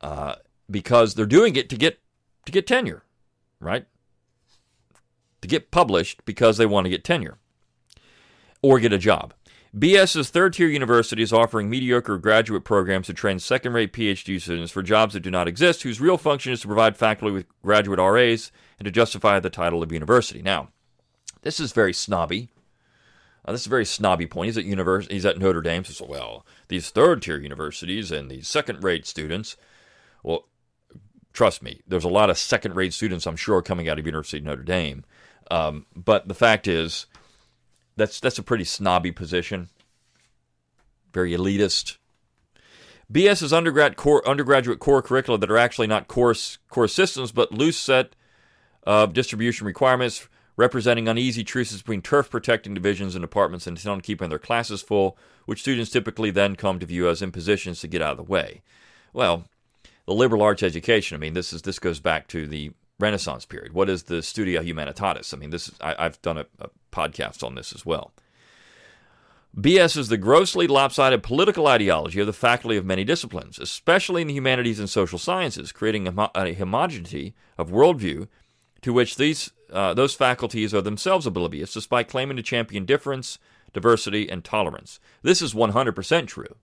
uh, 0.00 0.36
because 0.70 1.14
they're 1.14 1.26
doing 1.26 1.54
it 1.54 1.68
to 1.68 1.76
get 1.76 2.00
to 2.46 2.52
get 2.52 2.66
tenure, 2.66 3.04
right? 3.60 3.86
To 5.42 5.48
get 5.48 5.70
published 5.70 6.24
because 6.24 6.56
they 6.56 6.66
want 6.66 6.86
to 6.86 6.90
get 6.90 7.04
tenure 7.04 7.36
or 8.62 8.80
get 8.80 8.92
a 8.92 8.98
job. 8.98 9.34
BS's 9.76 10.30
third 10.30 10.54
tier 10.54 10.68
university 10.68 11.22
is 11.22 11.32
offering 11.32 11.68
mediocre 11.68 12.16
graduate 12.16 12.64
programs 12.64 13.06
to 13.06 13.12
train 13.12 13.38
second 13.38 13.74
rate 13.74 13.92
PhD 13.92 14.40
students 14.40 14.72
for 14.72 14.82
jobs 14.82 15.14
that 15.14 15.20
do 15.20 15.30
not 15.30 15.48
exist, 15.48 15.82
whose 15.82 16.00
real 16.00 16.16
function 16.16 16.52
is 16.52 16.60
to 16.62 16.66
provide 16.66 16.96
faculty 16.96 17.32
with 17.32 17.46
graduate 17.62 17.98
RAs 17.98 18.50
and 18.78 18.86
to 18.86 18.90
justify 18.90 19.38
the 19.38 19.50
title 19.50 19.82
of 19.82 19.92
university. 19.92 20.40
Now, 20.40 20.68
this 21.42 21.60
is 21.60 21.72
very 21.72 21.92
snobby. 21.92 22.48
Uh, 23.44 23.52
this 23.52 23.62
is 23.62 23.66
a 23.66 23.70
very 23.70 23.84
snobby 23.84 24.26
point. 24.26 24.46
He's 24.46 24.58
at 24.58 24.64
university. 24.64 25.14
He's 25.14 25.26
at 25.26 25.38
Notre 25.38 25.60
Dame. 25.60 25.84
So, 25.84 26.06
well, 26.06 26.46
these 26.68 26.90
third 26.90 27.22
tier 27.22 27.38
universities 27.38 28.10
and 28.10 28.30
these 28.30 28.48
second 28.48 28.82
rate 28.82 29.06
students. 29.06 29.56
Well, 30.22 30.48
trust 31.32 31.62
me, 31.62 31.82
there's 31.86 32.04
a 32.04 32.08
lot 32.08 32.30
of 32.30 32.38
second 32.38 32.74
rate 32.74 32.94
students, 32.94 33.26
I'm 33.26 33.36
sure, 33.36 33.62
coming 33.62 33.88
out 33.88 33.98
of 33.98 34.06
University 34.06 34.38
of 34.38 34.44
Notre 34.44 34.62
Dame. 34.62 35.04
Um, 35.50 35.86
but 35.94 36.28
the 36.28 36.34
fact 36.34 36.66
is, 36.66 37.06
that's 37.98 38.20
that's 38.20 38.38
a 38.38 38.42
pretty 38.42 38.64
snobby 38.64 39.12
position. 39.12 39.68
Very 41.12 41.32
elitist. 41.32 41.98
BS 43.12 43.42
is 43.42 43.52
undergrad 43.52 43.96
core, 43.96 44.26
undergraduate 44.28 44.80
core 44.80 45.00
curricula 45.00 45.38
that 45.38 45.50
are 45.50 45.56
actually 45.56 45.86
not 45.86 46.08
course 46.08 46.58
course 46.68 46.92
systems, 46.92 47.32
but 47.32 47.52
loose 47.52 47.78
set 47.78 48.14
of 48.84 49.12
distribution 49.12 49.66
requirements 49.66 50.28
representing 50.56 51.08
uneasy 51.08 51.44
truces 51.44 51.82
between 51.82 52.02
turf 52.02 52.28
protecting 52.30 52.74
divisions 52.74 53.14
and 53.14 53.22
departments 53.22 53.66
intended 53.66 53.90
on 53.90 54.00
keeping 54.00 54.28
their 54.28 54.40
classes 54.40 54.82
full, 54.82 55.16
which 55.46 55.60
students 55.60 55.90
typically 55.90 56.30
then 56.30 56.56
come 56.56 56.78
to 56.78 56.86
view 56.86 57.08
as 57.08 57.22
impositions 57.22 57.80
to 57.80 57.88
get 57.88 58.02
out 58.02 58.10
of 58.10 58.16
the 58.16 58.22
way. 58.24 58.60
Well, 59.12 59.44
the 60.04 60.14
liberal 60.14 60.42
arts 60.42 60.62
education, 60.62 61.14
I 61.14 61.18
mean, 61.18 61.34
this 61.34 61.52
is 61.52 61.62
this 61.62 61.78
goes 61.78 62.00
back 62.00 62.26
to 62.28 62.46
the 62.46 62.72
Renaissance 62.98 63.46
period. 63.46 63.72
What 63.72 63.88
is 63.88 64.04
the 64.04 64.22
Studia 64.22 64.62
Humanitatis? 64.62 65.32
I 65.32 65.36
mean, 65.36 65.50
this 65.50 65.68
is, 65.68 65.74
I, 65.80 66.02
have 66.02 66.20
done 66.20 66.38
a, 66.38 66.46
a 66.58 66.68
podcast 66.90 67.42
on 67.42 67.54
this 67.54 67.72
as 67.72 67.84
well. 67.86 68.12
BS 69.56 69.96
is 69.96 70.08
the 70.08 70.16
grossly 70.16 70.66
lopsided 70.66 71.22
political 71.22 71.66
ideology 71.66 72.20
of 72.20 72.26
the 72.26 72.32
faculty 72.32 72.76
of 72.76 72.84
many 72.84 73.02
disciplines, 73.02 73.58
especially 73.58 74.22
in 74.22 74.28
the 74.28 74.34
humanities 74.34 74.78
and 74.78 74.88
social 74.88 75.18
sciences, 75.18 75.72
creating 75.72 76.06
a, 76.06 76.30
a 76.34 76.52
homogeneity 76.54 77.34
of 77.56 77.70
worldview 77.70 78.28
to 78.82 78.92
which 78.92 79.16
these 79.16 79.50
uh, 79.72 79.92
those 79.92 80.14
faculties 80.14 80.72
are 80.72 80.80
themselves 80.80 81.26
oblivious, 81.26 81.72
despite 81.74 82.08
claiming 82.08 82.36
to 82.36 82.42
champion 82.42 82.86
difference, 82.86 83.38
diversity, 83.72 84.30
and 84.30 84.44
tolerance. 84.44 84.98
This 85.22 85.42
is 85.42 85.52
100% 85.52 86.26
true. 86.26 86.56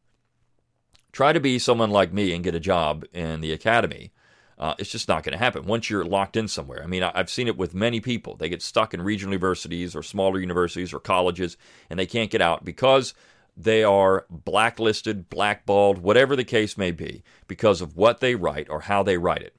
Try 1.11 1.31
to 1.31 1.39
be 1.39 1.59
someone 1.59 1.91
like 1.91 2.11
me 2.11 2.33
and 2.33 2.43
get 2.43 2.55
a 2.55 2.59
job 2.59 3.05
in 3.13 3.41
the 3.41 3.51
academy 3.51 4.11
uh, 4.57 4.73
it's 4.77 4.91
just 4.91 5.07
not 5.07 5.23
going 5.23 5.33
to 5.33 5.37
happen 5.37 5.65
once 5.65 5.89
you're 5.89 6.05
locked 6.05 6.37
in 6.37 6.47
somewhere. 6.47 6.81
I 6.81 6.87
mean, 6.87 7.03
I, 7.03 7.11
have 7.15 7.29
seen 7.29 7.47
it 7.47 7.57
with 7.57 7.73
many 7.73 7.99
people. 7.99 8.35
They 8.35 8.49
get 8.49 8.61
stuck 8.61 8.93
in 8.93 9.01
regional 9.01 9.33
universities 9.33 9.95
or 9.95 10.01
smaller 10.01 10.39
universities 10.39 10.93
or 10.93 10.99
colleges, 10.99 11.57
and 11.89 11.99
they 11.99 12.05
can't 12.05 12.31
get 12.31 12.41
out 12.41 12.63
because 12.63 13.13
they 13.57 13.83
are 13.83 14.25
blacklisted, 14.29 15.29
blackballed, 15.29 15.97
whatever 15.97 16.35
the 16.35 16.43
case 16.45 16.77
may 16.77 16.91
be, 16.91 17.23
because 17.47 17.81
of 17.81 17.97
what 17.97 18.21
they 18.21 18.35
write 18.35 18.69
or 18.69 18.81
how 18.81 19.03
they 19.03 19.17
write 19.17 19.41
it. 19.41 19.55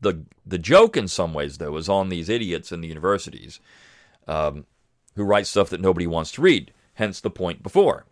The, 0.00 0.24
the 0.44 0.58
joke, 0.58 0.96
in 0.96 1.08
some 1.08 1.34
ways, 1.34 1.58
though, 1.58 1.76
is 1.76 1.88
on 1.88 2.08
these 2.08 2.28
idiots 2.28 2.70
in 2.70 2.82
the 2.82 2.88
universities 2.88 3.58
um, 4.28 4.66
who 5.16 5.24
write 5.24 5.46
stuff 5.46 5.70
that 5.70 5.80
nobody 5.80 6.06
wants 6.06 6.30
to 6.32 6.42
read, 6.42 6.72
hence 6.94 7.20
the 7.20 7.30
point 7.30 7.62
before. 7.62 8.04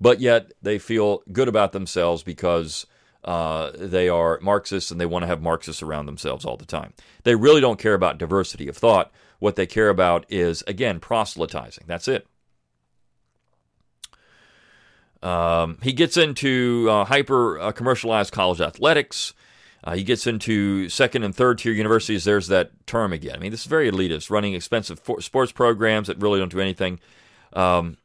But 0.00 0.20
yet 0.20 0.52
they 0.60 0.78
feel 0.78 1.22
good 1.32 1.48
about 1.48 1.72
themselves 1.72 2.22
because 2.22 2.86
uh, 3.24 3.70
they 3.74 4.08
are 4.08 4.38
Marxists 4.42 4.90
and 4.90 5.00
they 5.00 5.06
want 5.06 5.22
to 5.22 5.26
have 5.26 5.40
Marxists 5.40 5.82
around 5.82 6.06
themselves 6.06 6.44
all 6.44 6.56
the 6.56 6.64
time. 6.66 6.92
They 7.22 7.34
really 7.34 7.60
don't 7.60 7.78
care 7.78 7.94
about 7.94 8.18
diversity 8.18 8.68
of 8.68 8.76
thought. 8.76 9.12
What 9.38 9.56
they 9.56 9.66
care 9.66 9.88
about 9.88 10.24
is, 10.28 10.62
again, 10.66 11.00
proselytizing. 11.00 11.84
That's 11.86 12.08
it. 12.08 12.26
Um, 15.22 15.78
he 15.82 15.92
gets 15.92 16.16
into 16.16 16.88
uh, 16.90 17.04
hyper 17.04 17.58
uh, 17.58 17.72
commercialized 17.72 18.32
college 18.32 18.60
athletics. 18.60 19.34
Uh, 19.84 19.94
he 19.94 20.04
gets 20.04 20.26
into 20.26 20.88
second 20.88 21.24
and 21.24 21.34
third 21.34 21.58
tier 21.58 21.72
universities. 21.72 22.24
There's 22.24 22.48
that 22.48 22.70
term 22.86 23.12
again. 23.12 23.36
I 23.36 23.38
mean, 23.38 23.50
this 23.50 23.60
is 23.60 23.66
very 23.66 23.90
elitist, 23.90 24.30
running 24.30 24.54
expensive 24.54 25.00
for- 25.00 25.20
sports 25.20 25.52
programs 25.52 26.08
that 26.08 26.18
really 26.18 26.38
don't 26.38 26.50
do 26.50 26.60
anything. 26.60 27.00
Um, 27.52 27.96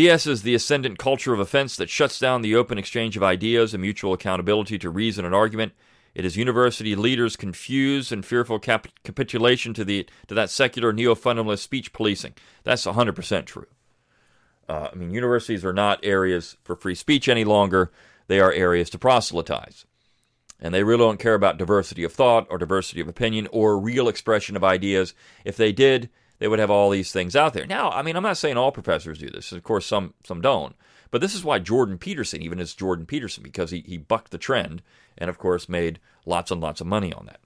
BS 0.00 0.26
is 0.26 0.40
the 0.40 0.54
ascendant 0.54 0.98
culture 0.98 1.34
of 1.34 1.40
offense 1.40 1.76
that 1.76 1.90
shuts 1.90 2.18
down 2.18 2.40
the 2.40 2.56
open 2.56 2.78
exchange 2.78 3.18
of 3.18 3.22
ideas 3.22 3.74
and 3.74 3.82
mutual 3.82 4.14
accountability 4.14 4.78
to 4.78 4.88
reason 4.88 5.26
and 5.26 5.34
argument. 5.34 5.74
It 6.14 6.24
is 6.24 6.38
university 6.38 6.96
leaders 6.96 7.36
confused 7.36 8.10
and 8.10 8.24
fearful 8.24 8.58
cap- 8.58 8.88
capitulation 9.04 9.74
to 9.74 9.84
the 9.84 10.08
to 10.28 10.34
that 10.34 10.48
secular 10.48 10.94
neo-fundamentalist 10.94 11.58
speech 11.58 11.92
policing. 11.92 12.32
That's 12.64 12.86
100% 12.86 13.44
true. 13.44 13.66
Uh, 14.66 14.88
I 14.90 14.94
mean, 14.94 15.10
universities 15.10 15.66
are 15.66 15.74
not 15.74 16.00
areas 16.02 16.56
for 16.64 16.76
free 16.76 16.94
speech 16.94 17.28
any 17.28 17.44
longer. 17.44 17.92
They 18.26 18.40
are 18.40 18.54
areas 18.54 18.88
to 18.90 18.98
proselytize. 18.98 19.84
And 20.58 20.72
they 20.72 20.82
really 20.82 21.04
don't 21.04 21.20
care 21.20 21.34
about 21.34 21.58
diversity 21.58 22.04
of 22.04 22.14
thought 22.14 22.46
or 22.48 22.56
diversity 22.56 23.02
of 23.02 23.08
opinion 23.08 23.48
or 23.52 23.78
real 23.78 24.08
expression 24.08 24.56
of 24.56 24.64
ideas. 24.64 25.12
If 25.44 25.58
they 25.58 25.72
did, 25.72 26.08
they 26.40 26.48
would 26.48 26.58
have 26.58 26.70
all 26.70 26.90
these 26.90 27.12
things 27.12 27.36
out 27.36 27.54
there. 27.54 27.66
Now, 27.66 27.90
I 27.90 28.02
mean, 28.02 28.16
I'm 28.16 28.22
not 28.24 28.38
saying 28.38 28.56
all 28.56 28.72
professors 28.72 29.18
do 29.18 29.30
this. 29.30 29.52
Of 29.52 29.62
course, 29.62 29.86
some 29.86 30.14
some 30.24 30.40
don't. 30.40 30.74
But 31.10 31.20
this 31.20 31.34
is 31.34 31.44
why 31.44 31.58
Jordan 31.58 31.98
Peterson, 31.98 32.42
even 32.42 32.58
is 32.58 32.74
Jordan 32.74 33.06
Peterson, 33.06 33.42
because 33.42 33.70
he, 33.70 33.84
he 33.86 33.98
bucked 33.98 34.30
the 34.30 34.38
trend 34.38 34.82
and, 35.18 35.28
of 35.28 35.38
course, 35.38 35.68
made 35.68 35.98
lots 36.24 36.50
and 36.50 36.60
lots 36.60 36.80
of 36.80 36.86
money 36.86 37.12
on 37.12 37.26
that. 37.26 37.40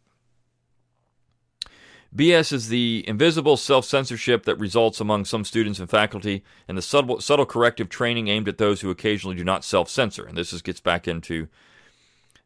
BS 2.14 2.52
is 2.52 2.68
the 2.68 3.04
invisible 3.08 3.56
self 3.56 3.84
censorship 3.84 4.44
that 4.44 4.56
results 4.56 5.00
among 5.00 5.24
some 5.24 5.44
students 5.44 5.80
and 5.80 5.90
faculty, 5.90 6.44
and 6.68 6.78
the 6.78 6.82
subtle, 6.82 7.20
subtle 7.20 7.46
corrective 7.46 7.88
training 7.88 8.28
aimed 8.28 8.48
at 8.48 8.58
those 8.58 8.80
who 8.80 8.90
occasionally 8.90 9.36
do 9.36 9.44
not 9.44 9.64
self 9.64 9.88
censor. 9.88 10.24
And 10.24 10.38
this 10.38 10.52
is, 10.52 10.62
gets 10.62 10.80
back 10.80 11.08
into 11.08 11.48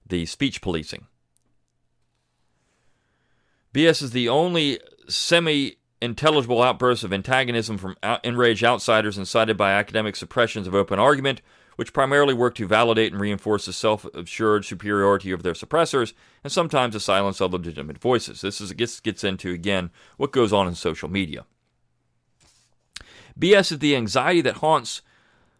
the 0.06 0.24
speech 0.24 0.62
policing. 0.62 1.06
BS 3.74 4.02
is 4.02 4.12
the 4.12 4.30
only 4.30 4.80
semi 5.08 5.76
intelligible 6.00 6.62
outbursts 6.62 7.04
of 7.04 7.12
antagonism 7.12 7.78
from 7.78 7.96
out- 8.02 8.24
enraged 8.24 8.64
outsiders 8.64 9.18
incited 9.18 9.56
by 9.56 9.72
academic 9.72 10.16
suppressions 10.16 10.66
of 10.66 10.74
open 10.74 10.98
argument, 10.98 11.40
which 11.76 11.92
primarily 11.92 12.34
work 12.34 12.54
to 12.56 12.66
validate 12.66 13.12
and 13.12 13.20
reinforce 13.20 13.66
the 13.66 13.72
self 13.72 14.04
assured 14.06 14.64
superiority 14.64 15.30
of 15.30 15.42
their 15.42 15.52
suppressors, 15.52 16.12
and 16.42 16.52
sometimes 16.52 16.94
to 16.94 17.00
silence 17.00 17.40
other 17.40 17.58
legitimate 17.58 17.98
voices. 17.98 18.40
This 18.40 18.60
is, 18.60 18.72
gets, 18.72 19.00
gets 19.00 19.24
into, 19.24 19.52
again, 19.52 19.90
what 20.16 20.32
goes 20.32 20.52
on 20.52 20.66
in 20.66 20.74
social 20.74 21.08
media. 21.08 21.44
BS 23.38 23.72
is 23.72 23.78
the 23.78 23.94
anxiety 23.94 24.40
that 24.40 24.56
haunts, 24.56 25.02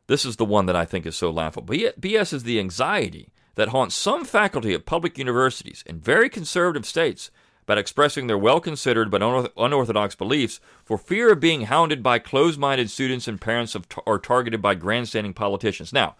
this 0.08 0.24
is 0.24 0.36
the 0.36 0.44
one 0.44 0.66
that 0.66 0.76
I 0.76 0.84
think 0.84 1.06
is 1.06 1.16
so 1.16 1.30
laughable. 1.30 1.74
BS 1.74 2.32
is 2.32 2.42
the 2.42 2.58
anxiety 2.58 3.30
that 3.54 3.68
haunts 3.68 3.94
some 3.94 4.24
faculty 4.24 4.74
at 4.74 4.86
public 4.86 5.18
universities 5.18 5.84
in 5.86 6.00
very 6.00 6.28
conservative 6.28 6.86
states 6.86 7.30
about 7.68 7.76
expressing 7.76 8.26
their 8.26 8.38
well 8.38 8.60
considered 8.60 9.10
but 9.10 9.20
unorthodox 9.58 10.14
beliefs 10.14 10.58
for 10.86 10.96
fear 10.96 11.30
of 11.30 11.38
being 11.38 11.66
hounded 11.66 12.02
by 12.02 12.18
closed 12.18 12.58
minded 12.58 12.88
students 12.90 13.28
and 13.28 13.42
parents 13.42 13.74
of, 13.74 13.86
or 14.06 14.18
targeted 14.18 14.62
by 14.62 14.74
grandstanding 14.74 15.34
politicians. 15.34 15.92
Now, 15.92 16.16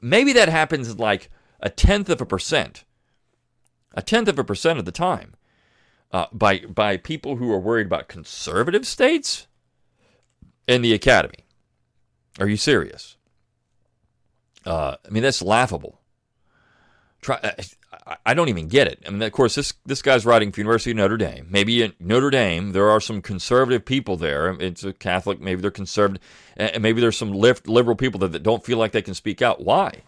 maybe 0.00 0.32
that 0.32 0.48
happens 0.48 0.98
like 0.98 1.28
a 1.60 1.68
tenth 1.68 2.08
of 2.08 2.22
a 2.22 2.26
percent, 2.26 2.84
a 3.92 4.00
tenth 4.00 4.28
of 4.28 4.38
a 4.38 4.44
percent 4.44 4.78
of 4.78 4.86
the 4.86 4.92
time, 4.92 5.34
uh, 6.10 6.28
by, 6.32 6.60
by 6.60 6.96
people 6.96 7.36
who 7.36 7.52
are 7.52 7.60
worried 7.60 7.86
about 7.86 8.08
conservative 8.08 8.86
states 8.86 9.48
in 10.66 10.80
the 10.80 10.94
academy. 10.94 11.44
Are 12.40 12.48
you 12.48 12.56
serious? 12.56 13.18
Uh, 14.64 14.96
I 15.06 15.10
mean, 15.10 15.22
that's 15.22 15.42
laughable. 15.42 16.00
Try, 17.22 17.36
uh, 17.36 18.16
I 18.26 18.34
don't 18.34 18.48
even 18.48 18.68
get 18.68 18.88
it. 18.88 19.02
I 19.06 19.10
mean, 19.10 19.22
of 19.22 19.32
course, 19.32 19.54
this 19.54 19.72
this 19.86 20.02
guy's 20.02 20.26
writing 20.26 20.50
for 20.50 20.60
University 20.60 20.90
of 20.90 20.96
Notre 20.96 21.16
Dame. 21.16 21.46
Maybe 21.48 21.82
in 21.82 21.94
Notre 22.00 22.30
Dame 22.30 22.72
there 22.72 22.90
are 22.90 23.00
some 23.00 23.22
conservative 23.22 23.84
people 23.84 24.16
there. 24.16 24.50
It's 24.60 24.82
a 24.82 24.92
Catholic. 24.92 25.40
Maybe 25.40 25.62
they're 25.62 25.70
conservative, 25.70 26.22
and 26.56 26.82
maybe 26.82 27.00
there's 27.00 27.16
some 27.16 27.32
liberal 27.32 27.96
people 27.96 28.18
that 28.20 28.42
don't 28.42 28.64
feel 28.64 28.78
like 28.78 28.92
they 28.92 29.02
can 29.02 29.14
speak 29.14 29.40
out. 29.40 29.64
Why? 29.64 29.86
I 29.88 30.02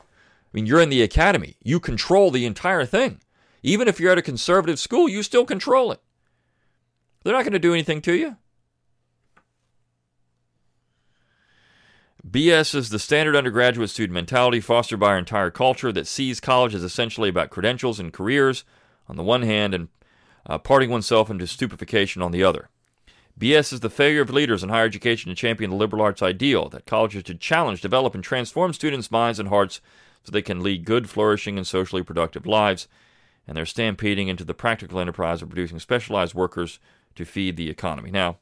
mean, 0.52 0.66
you're 0.66 0.80
in 0.80 0.88
the 0.88 1.02
academy. 1.02 1.56
You 1.62 1.80
control 1.80 2.30
the 2.30 2.46
entire 2.46 2.84
thing. 2.84 3.20
Even 3.62 3.88
if 3.88 3.98
you're 3.98 4.12
at 4.12 4.18
a 4.18 4.22
conservative 4.22 4.78
school, 4.78 5.08
you 5.08 5.22
still 5.22 5.44
control 5.44 5.92
it. 5.92 6.00
They're 7.22 7.32
not 7.32 7.44
going 7.44 7.54
to 7.54 7.58
do 7.58 7.72
anything 7.72 8.02
to 8.02 8.12
you. 8.12 8.36
BS 12.28 12.74
is 12.74 12.88
the 12.88 12.98
standard 12.98 13.36
undergraduate 13.36 13.90
student 13.90 14.14
mentality 14.14 14.58
fostered 14.58 14.98
by 14.98 15.08
our 15.08 15.18
entire 15.18 15.50
culture 15.50 15.92
that 15.92 16.06
sees 16.06 16.40
college 16.40 16.74
as 16.74 16.82
essentially 16.82 17.28
about 17.28 17.50
credentials 17.50 18.00
and 18.00 18.14
careers 18.14 18.64
on 19.08 19.16
the 19.16 19.22
one 19.22 19.42
hand 19.42 19.74
and 19.74 19.88
uh, 20.46 20.56
parting 20.56 20.88
oneself 20.88 21.28
into 21.28 21.46
stupefaction 21.46 22.22
on 22.22 22.32
the 22.32 22.42
other. 22.42 22.70
BS 23.38 23.74
is 23.74 23.80
the 23.80 23.90
failure 23.90 24.22
of 24.22 24.30
leaders 24.30 24.62
in 24.62 24.70
higher 24.70 24.86
education 24.86 25.28
to 25.28 25.34
champion 25.34 25.70
the 25.70 25.76
liberal 25.76 26.00
arts 26.00 26.22
ideal 26.22 26.70
that 26.70 26.86
colleges 26.86 27.24
should 27.26 27.40
challenge, 27.40 27.82
develop, 27.82 28.14
and 28.14 28.24
transform 28.24 28.72
students' 28.72 29.10
minds 29.10 29.38
and 29.38 29.50
hearts 29.50 29.82
so 30.22 30.32
they 30.32 30.40
can 30.40 30.62
lead 30.62 30.86
good, 30.86 31.10
flourishing, 31.10 31.58
and 31.58 31.66
socially 31.66 32.02
productive 32.02 32.46
lives, 32.46 32.88
and 33.46 33.54
they're 33.54 33.66
stampeding 33.66 34.28
into 34.28 34.44
the 34.44 34.54
practical 34.54 34.98
enterprise 34.98 35.42
of 35.42 35.50
producing 35.50 35.78
specialized 35.78 36.32
workers 36.32 36.78
to 37.16 37.26
feed 37.26 37.56
the 37.56 37.68
economy. 37.68 38.10
Now, 38.10 38.38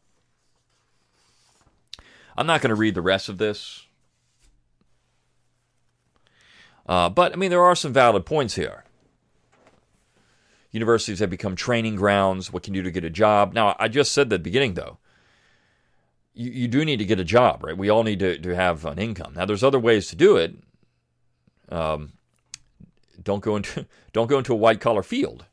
I'm 2.36 2.46
not 2.46 2.60
going 2.60 2.70
to 2.70 2.74
read 2.74 2.94
the 2.94 3.02
rest 3.02 3.28
of 3.28 3.38
this, 3.38 3.86
uh, 6.86 7.08
but 7.08 7.32
I 7.32 7.36
mean, 7.36 7.50
there 7.50 7.62
are 7.62 7.74
some 7.74 7.92
valid 7.92 8.26
points 8.26 8.54
here. 8.54 8.84
Universities 10.70 11.18
have 11.18 11.30
become 11.30 11.54
training 11.54 11.96
grounds. 11.96 12.52
What 12.52 12.62
can 12.62 12.74
you 12.74 12.80
do 12.80 12.88
to 12.88 12.90
get 12.90 13.04
a 13.04 13.10
job? 13.10 13.52
Now, 13.52 13.76
I 13.78 13.88
just 13.88 14.12
said 14.12 14.24
at 14.24 14.30
the 14.30 14.38
beginning, 14.38 14.74
though, 14.74 14.98
you, 16.34 16.50
you 16.50 16.68
do 16.68 16.84
need 16.84 16.96
to 16.98 17.04
get 17.04 17.20
a 17.20 17.24
job, 17.24 17.62
right? 17.62 17.76
We 17.76 17.90
all 17.90 18.02
need 18.02 18.20
to, 18.20 18.38
to 18.38 18.54
have 18.54 18.86
an 18.86 18.98
income. 18.98 19.34
Now, 19.36 19.44
there's 19.44 19.62
other 19.62 19.78
ways 19.78 20.08
to 20.08 20.16
do 20.16 20.36
it. 20.36 20.56
Um, 21.68 22.14
don't 23.22 23.40
go 23.40 23.56
into 23.56 23.86
don't 24.12 24.28
go 24.28 24.38
into 24.38 24.52
a 24.52 24.56
white 24.56 24.80
collar 24.80 25.02
field. 25.02 25.44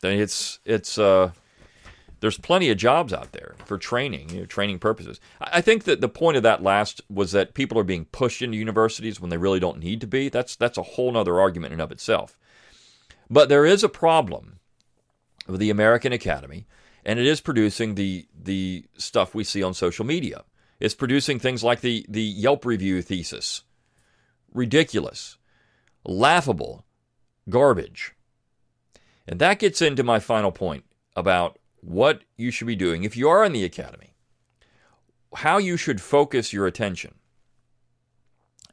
Then 0.00 0.18
it's 0.18 0.60
it's 0.64 0.98
uh, 0.98 1.32
there's 2.20 2.38
plenty 2.38 2.70
of 2.70 2.78
jobs 2.78 3.12
out 3.12 3.32
there 3.32 3.54
for 3.64 3.78
training, 3.78 4.30
you 4.30 4.40
know, 4.40 4.46
training 4.46 4.78
purposes. 4.78 5.20
I 5.40 5.60
think 5.60 5.84
that 5.84 6.00
the 6.00 6.08
point 6.08 6.36
of 6.36 6.42
that 6.42 6.62
last 6.62 7.00
was 7.08 7.32
that 7.32 7.54
people 7.54 7.78
are 7.78 7.84
being 7.84 8.06
pushed 8.06 8.42
into 8.42 8.56
universities 8.56 9.20
when 9.20 9.30
they 9.30 9.36
really 9.36 9.60
don't 9.60 9.78
need 9.78 10.00
to 10.00 10.06
be. 10.06 10.28
That's 10.28 10.56
that's 10.56 10.78
a 10.78 10.82
whole 10.82 11.16
other 11.16 11.40
argument 11.40 11.72
in 11.72 11.80
of 11.80 11.92
itself. 11.92 12.38
But 13.30 13.48
there 13.48 13.66
is 13.66 13.84
a 13.84 13.88
problem 13.88 14.58
with 15.46 15.60
the 15.60 15.70
American 15.70 16.12
Academy, 16.12 16.66
and 17.04 17.18
it 17.18 17.26
is 17.26 17.40
producing 17.40 17.94
the 17.94 18.26
the 18.34 18.84
stuff 18.96 19.34
we 19.34 19.44
see 19.44 19.62
on 19.62 19.74
social 19.74 20.04
media. 20.04 20.44
It's 20.80 20.94
producing 20.94 21.38
things 21.38 21.62
like 21.62 21.80
the 21.80 22.04
the 22.08 22.22
Yelp 22.22 22.64
review 22.64 23.02
thesis. 23.02 23.62
Ridiculous, 24.52 25.36
laughable, 26.04 26.84
garbage. 27.48 28.14
And 29.26 29.38
that 29.40 29.58
gets 29.58 29.82
into 29.82 30.02
my 30.02 30.20
final 30.20 30.50
point 30.50 30.84
about 31.14 31.58
what 31.88 32.22
you 32.36 32.50
should 32.50 32.66
be 32.66 32.76
doing 32.76 33.02
if 33.02 33.16
you 33.16 33.28
are 33.28 33.44
in 33.44 33.52
the 33.52 33.64
academy, 33.64 34.14
how 35.36 35.58
you 35.58 35.76
should 35.76 36.00
focus 36.00 36.52
your 36.52 36.66
attention. 36.66 37.14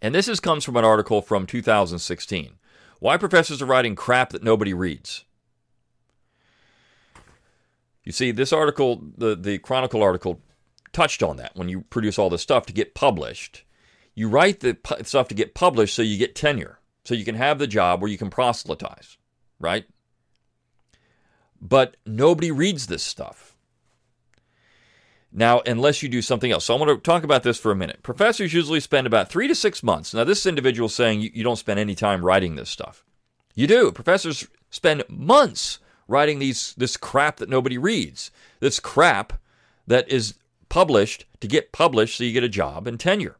And 0.01 0.13
this 0.13 0.27
is, 0.27 0.39
comes 0.39 0.63
from 0.63 0.75
an 0.75 0.85
article 0.85 1.21
from 1.21 1.45
2016 1.45 2.57
why 2.99 3.17
professors 3.17 3.61
are 3.61 3.67
writing 3.67 3.93
crap 3.93 4.29
that 4.31 4.43
nobody 4.43 4.73
reads. 4.73 5.25
You 8.03 8.11
see, 8.11 8.31
this 8.31 8.53
article, 8.53 9.03
the, 9.17 9.35
the 9.35 9.57
Chronicle 9.59 10.01
article, 10.01 10.41
touched 10.93 11.21
on 11.21 11.37
that 11.37 11.51
when 11.55 11.67
you 11.69 11.81
produce 11.81 12.17
all 12.17 12.29
this 12.29 12.41
stuff 12.41 12.65
to 12.67 12.73
get 12.73 12.95
published. 12.95 13.63
You 14.13 14.29
write 14.29 14.61
the 14.61 14.75
pu- 14.75 15.03
stuff 15.03 15.27
to 15.27 15.35
get 15.35 15.55
published 15.55 15.93
so 15.93 16.01
you 16.01 16.17
get 16.17 16.35
tenure, 16.35 16.79
so 17.03 17.13
you 17.13 17.25
can 17.25 17.35
have 17.35 17.59
the 17.59 17.67
job 17.67 18.01
where 18.01 18.09
you 18.09 18.17
can 18.17 18.29
proselytize, 18.29 19.17
right? 19.59 19.85
But 21.67 21.97
nobody 22.05 22.51
reads 22.51 22.85
this 22.85 23.01
stuff. 23.01 23.55
Now, 25.31 25.61
unless 25.65 26.03
you 26.03 26.09
do 26.09 26.21
something 26.21 26.51
else. 26.51 26.65
So 26.65 26.75
I 26.75 26.79
want 26.79 26.91
to 26.91 26.97
talk 26.97 27.23
about 27.23 27.41
this 27.41 27.57
for 27.57 27.71
a 27.71 27.75
minute. 27.75 28.03
Professors 28.03 28.53
usually 28.53 28.79
spend 28.79 29.07
about 29.07 29.29
three 29.29 29.47
to 29.47 29.55
six 29.55 29.81
months. 29.81 30.13
Now, 30.13 30.23
this 30.23 30.45
individual 30.45 30.85
is 30.85 30.95
saying 30.95 31.21
you, 31.21 31.31
you 31.33 31.43
don't 31.43 31.55
spend 31.57 31.79
any 31.79 31.95
time 31.95 32.23
writing 32.23 32.55
this 32.55 32.69
stuff. 32.69 33.03
You 33.55 33.65
do. 33.65 33.91
Professors 33.91 34.47
spend 34.69 35.03
months 35.09 35.79
writing 36.07 36.37
these 36.37 36.75
this 36.75 36.97
crap 36.97 37.37
that 37.37 37.49
nobody 37.49 37.77
reads. 37.79 38.29
This 38.59 38.79
crap 38.79 39.33
that 39.87 40.07
is 40.07 40.35
published 40.69 41.25
to 41.39 41.47
get 41.47 41.71
published 41.71 42.17
so 42.17 42.23
you 42.23 42.31
get 42.31 42.43
a 42.43 42.49
job 42.49 42.85
and 42.85 42.99
tenure. 42.99 43.37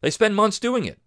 They 0.00 0.10
spend 0.10 0.36
months 0.36 0.60
doing 0.60 0.84
it. 0.84 0.98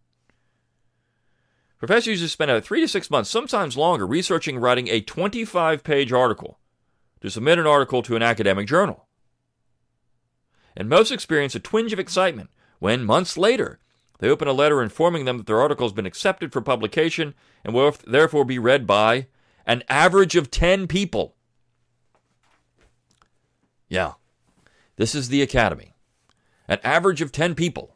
Professors 1.82 2.08
usually 2.08 2.30
spend 2.30 2.52
about 2.52 2.64
three 2.64 2.80
to 2.80 2.88
six 2.88 3.10
months, 3.10 3.30
sometimes 3.30 3.76
longer, 3.76 4.06
researching 4.06 4.56
and 4.56 4.64
writing 4.64 4.88
a 4.88 5.02
25 5.02 5.84
page 5.84 6.14
article 6.14 6.60
to 7.22 7.30
submit 7.30 7.58
an 7.58 7.66
article 7.66 8.04
to 8.04 8.16
an 8.16 8.22
academic 8.22 8.68
journal 8.68 9.08
and 10.76 10.88
most 10.88 11.12
experience 11.12 11.56
a 11.56 11.60
twinge 11.60 11.92
of 11.92 12.00
excitement 12.00 12.52
when, 12.80 13.04
months 13.04 13.36
later, 13.36 13.80
they 14.20 14.30
open 14.30 14.48
a 14.48 14.54
letter 14.54 14.82
informing 14.82 15.26
them 15.26 15.38
that 15.38 15.48
their 15.48 15.60
article 15.60 15.88
has 15.88 15.94
been 15.94 16.06
accepted 16.06 16.54
for 16.54 16.62
publication 16.62 17.34
and 17.66 17.74
will 17.74 17.96
therefore 18.08 18.46
be 18.46 18.60
read 18.60 18.86
by 18.86 19.28
an 19.66 19.84
average 19.90 20.36
of 20.36 20.52
10 20.52 20.88
people. 20.88 21.36
Yeah, 23.90 24.14
this 24.96 25.16
is 25.16 25.30
the 25.30 25.42
academy. 25.42 25.96
An 26.68 26.80
average 26.84 27.22
of 27.22 27.32
10 27.32 27.56
people. 27.56 27.96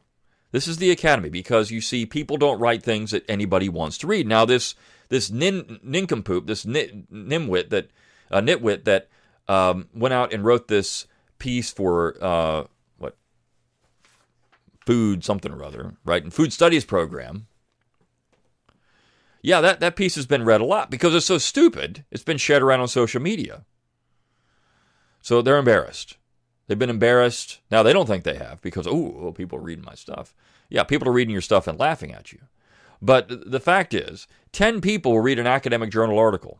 This 0.56 0.70
is 0.70 0.78
the 0.78 0.90
academy 0.90 1.28
because 1.28 1.70
you 1.70 1.82
see, 1.82 2.06
people 2.06 2.38
don't 2.38 2.62
write 2.62 2.82
things 2.82 3.12
that 3.12 3.30
anybody 3.30 3.68
wants 3.68 3.98
to 3.98 4.08
read. 4.08 4.26
Now, 4.26 4.46
this 4.46 4.74
this 5.10 5.30
nin, 5.30 5.82
nincompoop, 5.84 6.48
this 6.48 6.64
nimwit 6.64 7.72
that 7.72 7.90
uh, 8.32 8.40
nitwit 8.40 8.86
that 8.86 9.10
um, 9.50 9.90
went 9.94 10.14
out 10.14 10.32
and 10.32 10.46
wrote 10.46 10.70
this 10.70 11.08
piece 11.40 11.72
for 11.72 12.16
uh, 12.22 12.64
what 12.98 13.18
food 14.86 15.26
something 15.26 15.52
or 15.52 15.62
other, 15.62 15.96
right? 16.06 16.24
And 16.24 16.34
food 16.34 16.54
studies 16.54 16.86
program. 16.86 17.48
Yeah, 19.42 19.60
that, 19.60 19.82
that 19.82 19.98
piece 19.98 20.16
has 20.16 20.26
been 20.26 20.46
read 20.46 20.62
a 20.62 20.66
lot 20.66 20.90
because 20.90 21.14
it's 21.14 21.26
so 21.26 21.38
stupid. 21.38 22.06
It's 22.12 22.24
been 22.24 22.38
shared 22.38 22.64
around 22.64 22.80
on 22.80 22.88
social 22.88 23.22
media. 23.22 23.66
So 25.22 25.42
they're 25.42 25.58
embarrassed. 25.58 26.16
They've 26.68 26.80
been 26.80 26.90
embarrassed. 26.90 27.60
Now 27.70 27.84
they 27.84 27.94
don't 27.94 28.08
think 28.08 28.24
they 28.24 28.38
have 28.38 28.62
because 28.62 28.88
oh, 28.88 29.34
people 29.36 29.60
are 29.60 29.64
reading 29.64 29.86
my 29.86 29.96
stuff. 29.96 30.34
Yeah, 30.70 30.84
people 30.84 31.08
are 31.08 31.14
reading 31.14 31.32
your 31.34 31.42
stuff 31.42 31.68
and 31.68 31.80
laughing 31.80 32.12
at 32.12 32.32
you. 32.32 32.40
But 33.02 33.52
the 33.52 33.60
fact 33.60 33.94
is, 33.94 34.28
10 34.52 34.82
people 34.82 35.12
will 35.12 35.22
read 35.22 35.38
an 35.38 35.48
academic 35.48 35.92
journal 35.92 36.18
article. 36.18 36.60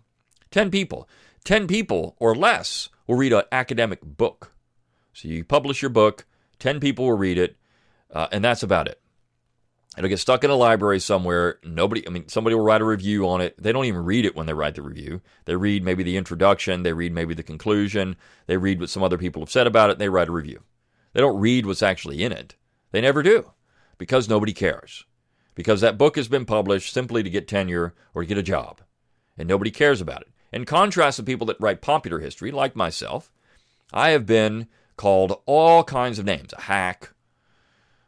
10 0.52 0.70
people. 0.70 1.10
10 1.44 1.68
people 1.68 2.16
or 2.20 2.36
less 2.36 2.90
will 3.08 3.16
read 3.16 3.34
an 3.34 3.44
academic 3.52 4.02
book. 4.04 4.52
So 5.14 5.28
you 5.28 5.44
publish 5.44 5.82
your 5.82 5.90
book, 5.90 6.26
10 6.60 6.80
people 6.80 7.06
will 7.06 7.18
read 7.18 7.38
it, 7.38 7.56
uh, 8.12 8.28
and 8.32 8.44
that's 8.44 8.64
about 8.64 8.88
it. 8.88 9.00
It'll 9.98 10.10
get 10.10 10.20
stuck 10.20 10.44
in 10.44 10.50
a 10.50 10.56
library 10.56 11.00
somewhere. 11.00 11.60
Nobody, 11.64 12.06
I 12.06 12.12
mean, 12.12 12.28
somebody 12.28 12.56
will 12.56 12.64
write 12.64 12.82
a 12.82 12.86
review 12.86 13.28
on 13.30 13.40
it. 13.40 13.56
They 13.58 13.72
don't 13.72 13.86
even 13.86 14.04
read 14.04 14.26
it 14.26 14.36
when 14.36 14.46
they 14.46 14.54
write 14.54 14.76
the 14.76 14.82
review. 14.82 15.22
They 15.46 15.56
read 15.56 15.84
maybe 15.84 16.04
the 16.04 16.18
introduction, 16.18 16.84
they 16.84 16.94
read 16.94 17.14
maybe 17.14 17.34
the 17.34 17.44
conclusion, 17.44 18.18
they 18.48 18.58
read 18.58 18.80
what 18.80 18.90
some 18.90 19.04
other 19.04 19.18
people 19.18 19.42
have 19.42 19.52
said 19.52 19.68
about 19.68 19.90
it, 19.90 19.94
and 19.94 20.02
they 20.02 20.10
write 20.10 20.28
a 20.28 20.34
review. 20.34 20.64
They 21.14 21.22
don't 21.22 21.40
read 21.40 21.66
what's 21.66 21.84
actually 21.84 22.24
in 22.24 22.34
it. 22.34 22.56
They 22.92 23.02
never 23.02 23.24
do 23.24 23.52
because 23.98 24.28
nobody 24.28 24.54
cares. 24.54 25.06
Because 25.54 25.80
that 25.80 25.98
book 25.98 26.18
has 26.18 26.28
been 26.28 26.46
published 26.46 26.94
simply 26.94 27.24
to 27.24 27.30
get 27.30 27.48
tenure 27.48 27.94
or 28.14 28.24
to 28.24 28.28
get 28.28 28.38
a 28.38 28.44
job, 28.44 28.82
and 29.38 29.48
nobody 29.48 29.72
cares 29.72 30.02
about 30.02 30.22
it. 30.22 30.28
In 30.52 30.66
contrast 30.66 31.18
to 31.18 31.24
people 31.24 31.48
that 31.48 31.60
write 31.60 31.82
popular 31.82 32.20
history, 32.20 32.52
like 32.52 32.76
myself, 32.76 33.32
I 33.94 34.10
have 34.10 34.26
been 34.26 34.68
called 34.98 35.42
all 35.46 35.84
kinds 35.84 36.20
of 36.20 36.26
names. 36.26 36.54
A 36.54 36.62
hack. 36.62 37.14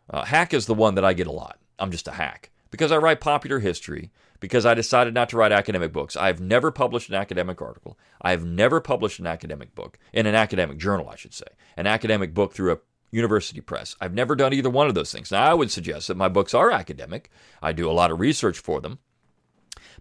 Uh, 0.10 0.26
hack 0.26 0.54
is 0.54 0.66
the 0.66 0.74
one 0.74 0.96
that 0.96 1.06
I 1.06 1.14
get 1.14 1.28
a 1.28 1.32
lot. 1.32 1.60
I'm 1.80 1.92
just 1.92 2.08
a 2.08 2.12
hack 2.12 2.52
because 2.72 2.92
I 2.92 2.98
write 2.98 3.22
popular 3.22 3.60
history, 3.60 4.12
because 4.40 4.66
I 4.66 4.74
decided 4.74 5.14
not 5.14 5.30
to 5.30 5.38
write 5.38 5.52
academic 5.52 5.94
books. 5.94 6.16
I've 6.16 6.40
never 6.40 6.72
published 6.72 7.10
an 7.10 7.16
academic 7.16 7.62
article. 7.62 7.98
I've 8.22 8.46
never 8.46 8.82
published 8.82 9.20
an 9.20 9.28
academic 9.28 9.74
book, 9.74 9.98
in 10.14 10.26
an 10.26 10.36
academic 10.36 10.78
journal, 10.78 11.10
I 11.10 11.16
should 11.16 11.34
say, 11.34 11.48
an 11.76 11.88
academic 11.88 12.34
book 12.34 12.54
through 12.54 12.74
a 12.74 12.80
university 13.10 13.62
press. 13.62 13.96
I've 14.02 14.14
never 14.14 14.36
done 14.36 14.54
either 14.54 14.70
one 14.70 14.88
of 14.88 14.96
those 14.96 15.12
things. 15.12 15.32
Now, 15.32 15.44
I 15.44 15.54
would 15.54 15.72
suggest 15.72 16.08
that 16.08 16.18
my 16.18 16.28
books 16.28 16.54
are 16.54 16.72
academic. 16.72 17.32
I 17.62 17.72
do 17.72 17.90
a 17.90 17.94
lot 17.94 18.12
of 18.12 18.20
research 18.20 18.60
for 18.60 18.82
them, 18.82 19.00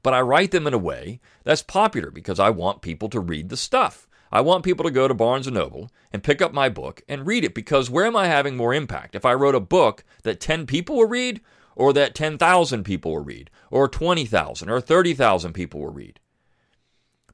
but 0.03 0.13
I 0.13 0.21
write 0.21 0.51
them 0.51 0.67
in 0.67 0.75
a 0.75 0.79
way 0.79 1.21
that's 1.45 1.63
popular 1.63 2.11
because 2.11 2.41
I 2.41 2.51
want 2.51 2.83
people 2.83 3.09
to 3.11 3.21
read 3.21 3.49
the 3.49 3.57
stuff. 3.57 4.09
I 4.33 4.41
want 4.41 4.65
people 4.65 4.85
to 4.85 4.91
go 4.91 5.07
to 5.07 5.15
Barnes 5.15 5.47
& 5.47 5.51
Noble 5.51 5.91
and 6.13 6.23
pick 6.23 6.43
up 6.43 6.53
my 6.53 6.69
book 6.69 7.01
and 7.09 7.27
read 7.27 7.45
it 7.45 7.55
because 7.55 7.89
where 7.89 8.05
am 8.05 8.17
I 8.17 8.27
having 8.27 8.57
more 8.57 8.75
impact? 8.75 9.15
If 9.15 9.25
I 9.25 9.35
wrote 9.35 9.55
a 9.55 9.61
book 9.61 10.05
that 10.25 10.41
10 10.41 10.67
people 10.67 10.97
will 10.97 11.07
read 11.07 11.41
or 11.77 11.93
that 11.93 12.15
10,000 12.15 12.83
people 12.83 13.13
will 13.13 13.25
read 13.25 13.51
or 13.71 13.87
20,000 13.87 14.69
or 14.69 14.81
30,000 14.81 15.53
people 15.53 15.81
will 15.81 15.93
read. 15.93 16.19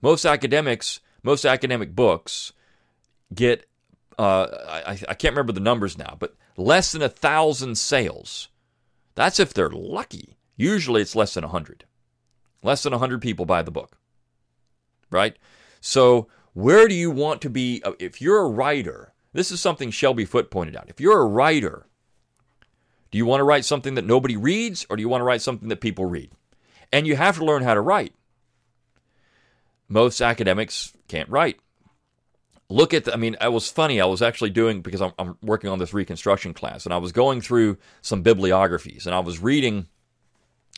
Most 0.02 0.26
academics, 0.26 1.00
most 1.22 1.46
academic 1.46 1.94
books 1.94 2.52
get, 3.34 3.66
uh, 4.18 4.48
I, 4.68 4.98
I 5.08 5.14
can't 5.14 5.32
remember 5.32 5.52
the 5.52 5.60
numbers 5.60 5.96
now, 5.96 6.16
but 6.18 6.34
less 6.56 6.92
than 6.92 7.00
a 7.00 7.08
thousand 7.08 7.78
sales. 7.78 8.48
That's 9.14 9.40
if 9.40 9.54
they're 9.54 9.70
lucky. 9.70 10.36
Usually 10.56 11.00
it's 11.00 11.16
less 11.16 11.34
than 11.34 11.44
100. 11.44 11.84
Less 12.62 12.82
than 12.82 12.92
100 12.92 13.22
people 13.22 13.46
buy 13.46 13.62
the 13.62 13.70
book. 13.70 13.96
Right? 15.10 15.36
So 15.80 16.28
Where 16.54 16.86
do 16.86 16.94
you 16.94 17.10
want 17.10 17.40
to 17.42 17.50
be? 17.50 17.82
Uh, 17.84 17.92
if 17.98 18.20
you're 18.20 18.40
a 18.40 18.48
writer, 18.48 19.14
this 19.32 19.50
is 19.50 19.60
something 19.60 19.90
Shelby 19.90 20.24
Foote 20.24 20.50
pointed 20.50 20.76
out. 20.76 20.88
If 20.88 21.00
you're 21.00 21.20
a 21.20 21.26
writer, 21.26 21.86
do 23.12 23.18
you 23.18 23.26
want 23.26 23.40
to 23.40 23.44
write 23.44 23.64
something 23.64 23.94
that 23.94 24.06
nobody 24.06 24.36
reads 24.36 24.86
or 24.90 24.96
do 24.96 25.02
you 25.02 25.08
want 25.08 25.20
to 25.20 25.24
write 25.24 25.42
something 25.42 25.68
that 25.68 25.80
people 25.80 26.06
read? 26.06 26.32
And 26.90 27.06
you 27.06 27.14
have 27.14 27.38
to 27.38 27.44
learn 27.44 27.62
how 27.62 27.74
to 27.74 27.80
write. 27.80 28.14
Most 29.88 30.20
academics 30.20 30.94
can't 31.08 31.28
write. 31.28 31.60
Look 32.70 32.94
at 32.94 33.04
the, 33.04 33.12
I 33.12 33.16
mean, 33.16 33.36
it 33.38 33.52
was 33.52 33.70
funny. 33.70 34.00
I 34.00 34.06
was 34.06 34.22
actually 34.22 34.48
doing, 34.48 34.80
because 34.80 35.02
I'm, 35.02 35.12
I'm 35.18 35.36
working 35.42 35.68
on 35.68 35.78
this 35.78 35.92
reconstruction 35.92 36.54
class, 36.54 36.86
and 36.86 36.94
I 36.94 36.96
was 36.96 37.12
going 37.12 37.42
through 37.42 37.76
some 38.00 38.22
bibliographies 38.22 39.06
and 39.06 39.14
I 39.14 39.20
was 39.20 39.38
reading 39.38 39.88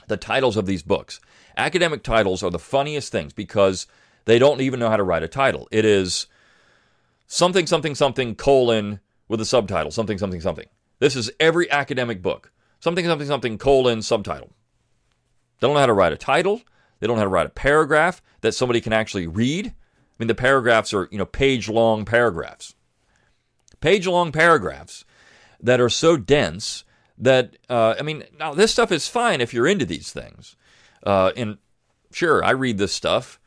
the 0.09 0.17
titles 0.17 0.57
of 0.57 0.67
these 0.67 0.83
books. 0.83 1.21
Academic 1.57 2.03
titles 2.03 2.43
are 2.43 2.51
the 2.51 2.59
funniest 2.59 3.13
things 3.13 3.33
because 3.33 3.87
they 4.25 4.41
don't 4.41 4.61
even 4.61 4.81
know 4.81 4.91
how 4.91 4.97
to 4.97 5.05
write 5.05 5.23
a 5.23 5.29
title. 5.29 5.69
It 5.71 5.85
is 5.85 6.27
something, 7.29 7.69
something, 7.69 7.95
something, 7.95 8.35
colon, 8.35 8.99
with 9.29 9.41
a 9.41 9.45
subtitle, 9.45 9.93
something, 9.93 10.19
something, 10.19 10.41
something. 10.41 10.67
This 11.05 11.17
is 11.17 11.31
every 11.39 11.71
academic 11.71 12.23
book. 12.23 12.51
Something, 12.81 13.05
something, 13.05 13.27
something, 13.27 13.59
colon, 13.59 14.01
subtitle. 14.01 14.55
They 15.61 15.67
don't 15.67 15.75
know 15.75 15.81
how 15.81 15.85
to 15.85 15.93
write 15.93 16.15
a 16.15 16.17
title. 16.17 16.63
They 16.99 17.07
don't 17.07 17.17
know 17.17 17.21
how 17.21 17.25
to 17.25 17.29
write 17.29 17.45
a 17.45 17.51
paragraph 17.51 18.23
that 18.41 18.55
somebody 18.55 18.81
can 18.81 18.95
actually 18.95 19.27
read. 19.27 19.67
I 19.67 19.73
mean, 20.19 20.29
the 20.29 20.35
paragraphs 20.35 20.95
are, 20.95 21.07
you 21.13 21.19
know, 21.19 21.27
page 21.27 21.69
long 21.69 22.07
paragraphs. 22.07 22.75
Page 23.83 24.07
long 24.07 24.33
paragraphs 24.33 25.05
that 25.61 25.79
are 25.79 25.91
so 25.91 26.17
dense 26.17 26.85
that, 27.19 27.59
uh, 27.69 27.97
I 27.99 28.03
mean, 28.03 28.25
now 28.39 28.55
this 28.55 28.73
stuff 28.73 28.91
is 28.91 29.07
fine 29.07 29.43
if 29.43 29.53
you're 29.53 29.67
into 29.67 29.85
these 29.85 30.11
things. 30.11 30.57
Uh, 31.03 31.33
and 31.37 31.59
sure, 32.13 32.43
I 32.43 32.53
read 32.53 32.79
this 32.79 32.95
stuff 32.95 33.39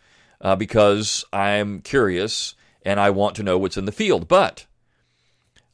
uh, 0.41 0.55
because 0.55 1.25
I'm 1.33 1.79
curious 1.79 2.53
and 2.83 2.99
I 2.99 3.09
want 3.09 3.35
to 3.37 3.43
know 3.43 3.57
what's 3.57 3.77
in 3.77 3.85
the 3.85 3.91
field. 3.91 4.27
But 4.27 4.67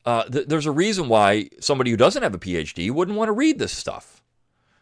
uh, 0.06 0.24
th- 0.24 0.48
there's 0.48 0.66
a 0.66 0.72
reason 0.72 1.08
why 1.08 1.50
somebody 1.60 1.92
who 1.92 1.98
doesn't 1.98 2.24
have 2.24 2.36
a 2.36 2.39
PhD 2.39 2.92
wouldn't 2.92 3.18
want 3.18 3.30
to 3.30 3.34
read 3.34 3.60
this 3.60 3.72
stuff 3.72 4.22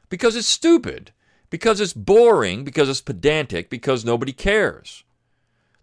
because 0.09 0.35
it's 0.35 0.47
stupid, 0.47 1.11
because 1.49 1.79
it's 1.79 1.93
boring, 1.93 2.63
because 2.63 2.89
it's 2.89 3.01
pedantic, 3.01 3.69
because 3.69 4.03
nobody 4.03 4.33
cares. 4.33 5.03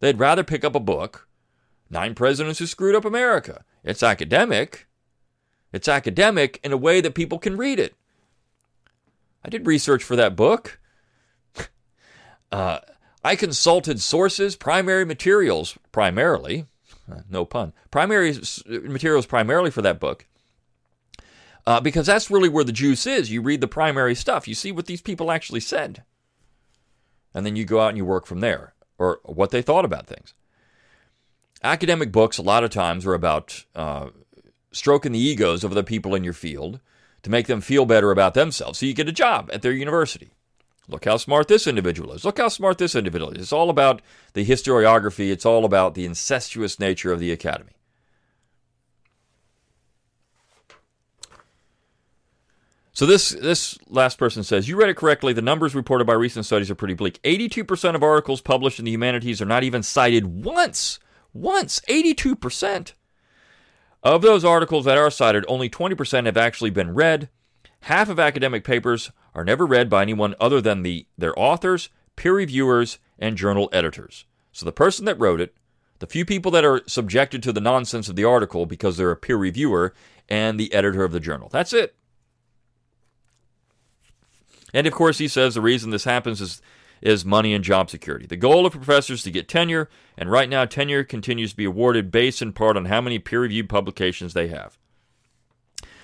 They'd 0.00 0.18
rather 0.18 0.44
pick 0.44 0.64
up 0.64 0.74
a 0.74 0.80
book, 0.80 1.28
Nine 1.90 2.14
Presidents 2.14 2.58
Who 2.58 2.66
Screwed 2.66 2.94
Up 2.94 3.04
America. 3.04 3.64
It's 3.82 4.02
academic. 4.02 4.86
It's 5.72 5.88
academic 5.88 6.60
in 6.62 6.72
a 6.72 6.76
way 6.76 7.00
that 7.00 7.14
people 7.14 7.38
can 7.38 7.56
read 7.56 7.78
it. 7.78 7.94
I 9.44 9.48
did 9.48 9.66
research 9.66 10.02
for 10.02 10.16
that 10.16 10.36
book. 10.36 10.80
uh, 12.52 12.80
I 13.24 13.36
consulted 13.36 14.00
sources, 14.00 14.56
primary 14.56 15.04
materials, 15.04 15.78
primarily, 15.92 16.66
no 17.28 17.44
pun, 17.44 17.72
primary 17.90 18.34
materials 18.66 19.26
primarily 19.26 19.70
for 19.70 19.82
that 19.82 20.00
book. 20.00 20.26
Uh, 21.66 21.80
because 21.80 22.06
that's 22.06 22.30
really 22.30 22.48
where 22.48 22.64
the 22.64 22.72
juice 22.72 23.06
is. 23.06 23.30
You 23.30 23.42
read 23.42 23.60
the 23.60 23.68
primary 23.68 24.14
stuff, 24.14 24.48
you 24.48 24.54
see 24.54 24.72
what 24.72 24.86
these 24.86 25.02
people 25.02 25.30
actually 25.30 25.60
said. 25.60 26.02
And 27.34 27.44
then 27.44 27.56
you 27.56 27.64
go 27.64 27.80
out 27.80 27.90
and 27.90 27.98
you 27.98 28.04
work 28.04 28.26
from 28.26 28.40
there, 28.40 28.74
or 28.98 29.20
what 29.24 29.50
they 29.50 29.60
thought 29.60 29.84
about 29.84 30.06
things. 30.06 30.32
Academic 31.62 32.10
books, 32.10 32.38
a 32.38 32.42
lot 32.42 32.64
of 32.64 32.70
times, 32.70 33.04
are 33.04 33.14
about 33.14 33.64
uh, 33.74 34.08
stroking 34.72 35.12
the 35.12 35.18
egos 35.18 35.64
of 35.64 35.74
the 35.74 35.84
people 35.84 36.14
in 36.14 36.24
your 36.24 36.32
field 36.32 36.80
to 37.22 37.30
make 37.30 37.48
them 37.48 37.60
feel 37.60 37.84
better 37.84 38.10
about 38.10 38.34
themselves 38.34 38.78
so 38.78 38.86
you 38.86 38.94
get 38.94 39.08
a 39.08 39.12
job 39.12 39.50
at 39.52 39.62
their 39.62 39.72
university. 39.72 40.30
Look 40.88 41.04
how 41.04 41.18
smart 41.18 41.48
this 41.48 41.66
individual 41.66 42.12
is. 42.12 42.24
Look 42.24 42.38
how 42.38 42.48
smart 42.48 42.78
this 42.78 42.94
individual 42.94 43.30
is. 43.32 43.42
It's 43.42 43.52
all 43.52 43.68
about 43.68 44.00
the 44.32 44.44
historiography, 44.44 45.30
it's 45.30 45.44
all 45.44 45.64
about 45.64 45.94
the 45.94 46.06
incestuous 46.06 46.80
nature 46.80 47.12
of 47.12 47.20
the 47.20 47.30
academy. 47.30 47.72
So 52.98 53.06
this 53.06 53.28
this 53.28 53.78
last 53.86 54.18
person 54.18 54.42
says, 54.42 54.68
you 54.68 54.76
read 54.76 54.88
it 54.88 54.96
correctly. 54.96 55.32
The 55.32 55.40
numbers 55.40 55.72
reported 55.72 56.06
by 56.06 56.14
recent 56.14 56.46
studies 56.46 56.68
are 56.68 56.74
pretty 56.74 56.94
bleak. 56.94 57.22
82% 57.22 57.94
of 57.94 58.02
articles 58.02 58.40
published 58.40 58.80
in 58.80 58.86
the 58.86 58.90
humanities 58.90 59.40
are 59.40 59.46
not 59.46 59.62
even 59.62 59.84
cited 59.84 60.42
once. 60.44 60.98
Once, 61.32 61.80
82%. 61.88 62.94
Of 64.02 64.22
those 64.22 64.44
articles 64.44 64.84
that 64.84 64.98
are 64.98 65.10
cited, 65.10 65.44
only 65.46 65.70
20% 65.70 66.26
have 66.26 66.36
actually 66.36 66.70
been 66.70 66.94
read. 66.94 67.28
Half 67.82 68.08
of 68.08 68.18
academic 68.18 68.64
papers 68.64 69.10
are 69.34 69.44
never 69.44 69.66
read 69.66 69.88
by 69.88 70.02
anyone 70.02 70.34
other 70.40 70.60
than 70.60 70.82
the, 70.82 71.06
their 71.16 71.38
authors, 71.38 71.88
peer 72.16 72.34
reviewers, 72.34 72.98
and 73.18 73.36
journal 73.36 73.68
editors. 73.72 74.24
So 74.52 74.64
the 74.64 74.72
person 74.72 75.04
that 75.04 75.18
wrote 75.18 75.40
it, 75.40 75.54
the 76.00 76.06
few 76.06 76.24
people 76.24 76.50
that 76.52 76.64
are 76.64 76.82
subjected 76.86 77.42
to 77.42 77.52
the 77.52 77.60
nonsense 77.60 78.08
of 78.08 78.16
the 78.16 78.24
article 78.24 78.66
because 78.66 78.96
they're 78.96 79.10
a 79.10 79.16
peer 79.16 79.36
reviewer, 79.36 79.94
and 80.28 80.60
the 80.60 80.72
editor 80.72 81.04
of 81.04 81.12
the 81.12 81.20
journal. 81.20 81.48
That's 81.50 81.72
it. 81.72 81.94
And 84.74 84.86
of 84.86 84.92
course, 84.92 85.18
he 85.18 85.28
says 85.28 85.54
the 85.54 85.60
reason 85.60 85.90
this 85.90 86.04
happens 86.04 86.40
is, 86.40 86.60
is 87.00 87.24
money 87.24 87.54
and 87.54 87.64
job 87.64 87.88
security. 87.88 88.26
The 88.26 88.36
goal 88.36 88.66
of 88.66 88.74
professors 88.74 89.22
to 89.22 89.30
get 89.30 89.48
tenure, 89.48 89.88
and 90.16 90.30
right 90.30 90.48
now, 90.48 90.66
tenure 90.66 91.04
continues 91.04 91.52
to 91.52 91.56
be 91.56 91.64
awarded 91.64 92.10
based 92.10 92.42
in 92.42 92.52
part 92.52 92.76
on 92.76 92.84
how 92.84 93.00
many 93.00 93.18
peer 93.18 93.40
reviewed 93.40 93.68
publications 93.68 94.34
they 94.34 94.48
have. 94.48 94.76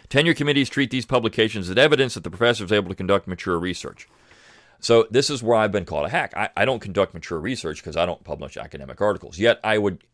Tenure 0.08 0.34
committees 0.34 0.68
treat 0.68 0.90
these 0.90 1.06
publications 1.06 1.70
as 1.70 1.76
evidence 1.76 2.14
that 2.14 2.24
the 2.24 2.30
professor 2.30 2.64
is 2.64 2.72
able 2.72 2.88
to 2.88 2.94
conduct 2.94 3.26
mature 3.26 3.58
research. 3.58 4.08
So 4.80 5.06
this 5.10 5.30
is 5.30 5.42
where 5.42 5.56
I've 5.56 5.72
been 5.72 5.86
called 5.86 6.06
a 6.06 6.10
hack. 6.10 6.34
I, 6.36 6.50
I 6.56 6.64
don't 6.64 6.80
conduct 6.80 7.14
mature 7.14 7.40
research 7.40 7.78
because 7.78 7.96
I 7.96 8.04
don't 8.04 8.22
publish 8.22 8.56
academic 8.56 9.00
articles. 9.00 9.38
Yet 9.38 9.58
I 9.64 9.78
would 9.78 10.04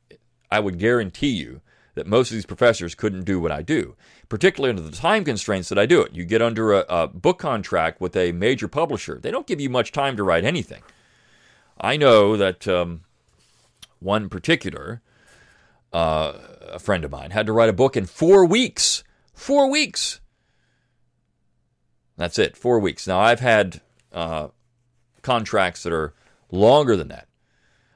I 0.50 0.60
would 0.60 0.78
guarantee 0.78 1.30
you 1.30 1.60
that 1.94 2.06
most 2.06 2.30
of 2.30 2.34
these 2.34 2.46
professors 2.46 2.94
couldn't 2.94 3.24
do 3.24 3.40
what 3.40 3.52
I 3.52 3.62
do, 3.62 3.96
particularly 4.28 4.70
under 4.70 4.82
the 4.82 4.96
time 4.96 5.24
constraints 5.24 5.68
that 5.70 5.78
I 5.78 5.86
do 5.86 6.02
it. 6.02 6.14
You 6.14 6.24
get 6.24 6.40
under 6.40 6.72
a, 6.72 6.84
a 6.88 7.08
book 7.08 7.38
contract 7.38 8.00
with 8.00 8.16
a 8.16 8.32
major 8.32 8.68
publisher, 8.68 9.18
they 9.20 9.30
don't 9.30 9.46
give 9.46 9.60
you 9.60 9.68
much 9.68 9.90
time 9.92 10.16
to 10.16 10.22
write 10.22 10.44
anything. 10.44 10.82
I 11.80 11.96
know 11.96 12.36
that 12.36 12.68
um, 12.68 13.02
one 13.98 14.28
particular 14.28 15.02
uh, 15.92 16.34
a 16.68 16.78
friend 16.78 17.04
of 17.04 17.10
mine 17.10 17.32
had 17.32 17.46
to 17.46 17.52
write 17.52 17.68
a 17.68 17.72
book 17.74 17.96
in 17.96 18.06
four 18.06 18.46
weeks 18.46 19.02
Four 19.40 19.70
weeks. 19.70 20.20
That's 22.18 22.38
it, 22.38 22.58
four 22.58 22.78
weeks. 22.78 23.06
Now, 23.06 23.20
I've 23.20 23.40
had 23.40 23.80
uh, 24.12 24.48
contracts 25.22 25.82
that 25.82 25.94
are 25.94 26.12
longer 26.52 26.94
than 26.94 27.08
that. 27.08 27.26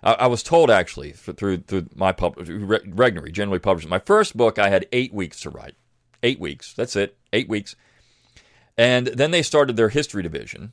I, 0.03 0.15
I 0.15 0.27
was 0.27 0.43
told, 0.43 0.71
actually, 0.71 1.13
through, 1.13 1.59
through 1.59 1.89
my 1.95 2.13
publisher, 2.13 2.59
Regnery, 2.59 3.31
generally 3.31 3.59
published. 3.59 3.87
My 3.91 3.99
first 3.99 4.35
book, 4.35 4.59
I 4.59 4.71
had 4.71 4.87
eight 4.91 5.13
weeks 5.13 5.39
to 5.41 5.51
write. 5.51 5.75
Eight 6.23 6.41
weeks. 6.41 6.73
That's 6.73 6.97
it, 6.97 7.19
eight 7.35 7.51
weeks. 7.51 7.77
And 8.79 9.09
then 9.09 9.31
they 9.31 9.43
started 9.43 9.77
their 9.77 9.91
history 9.91 10.23
division. 10.23 10.73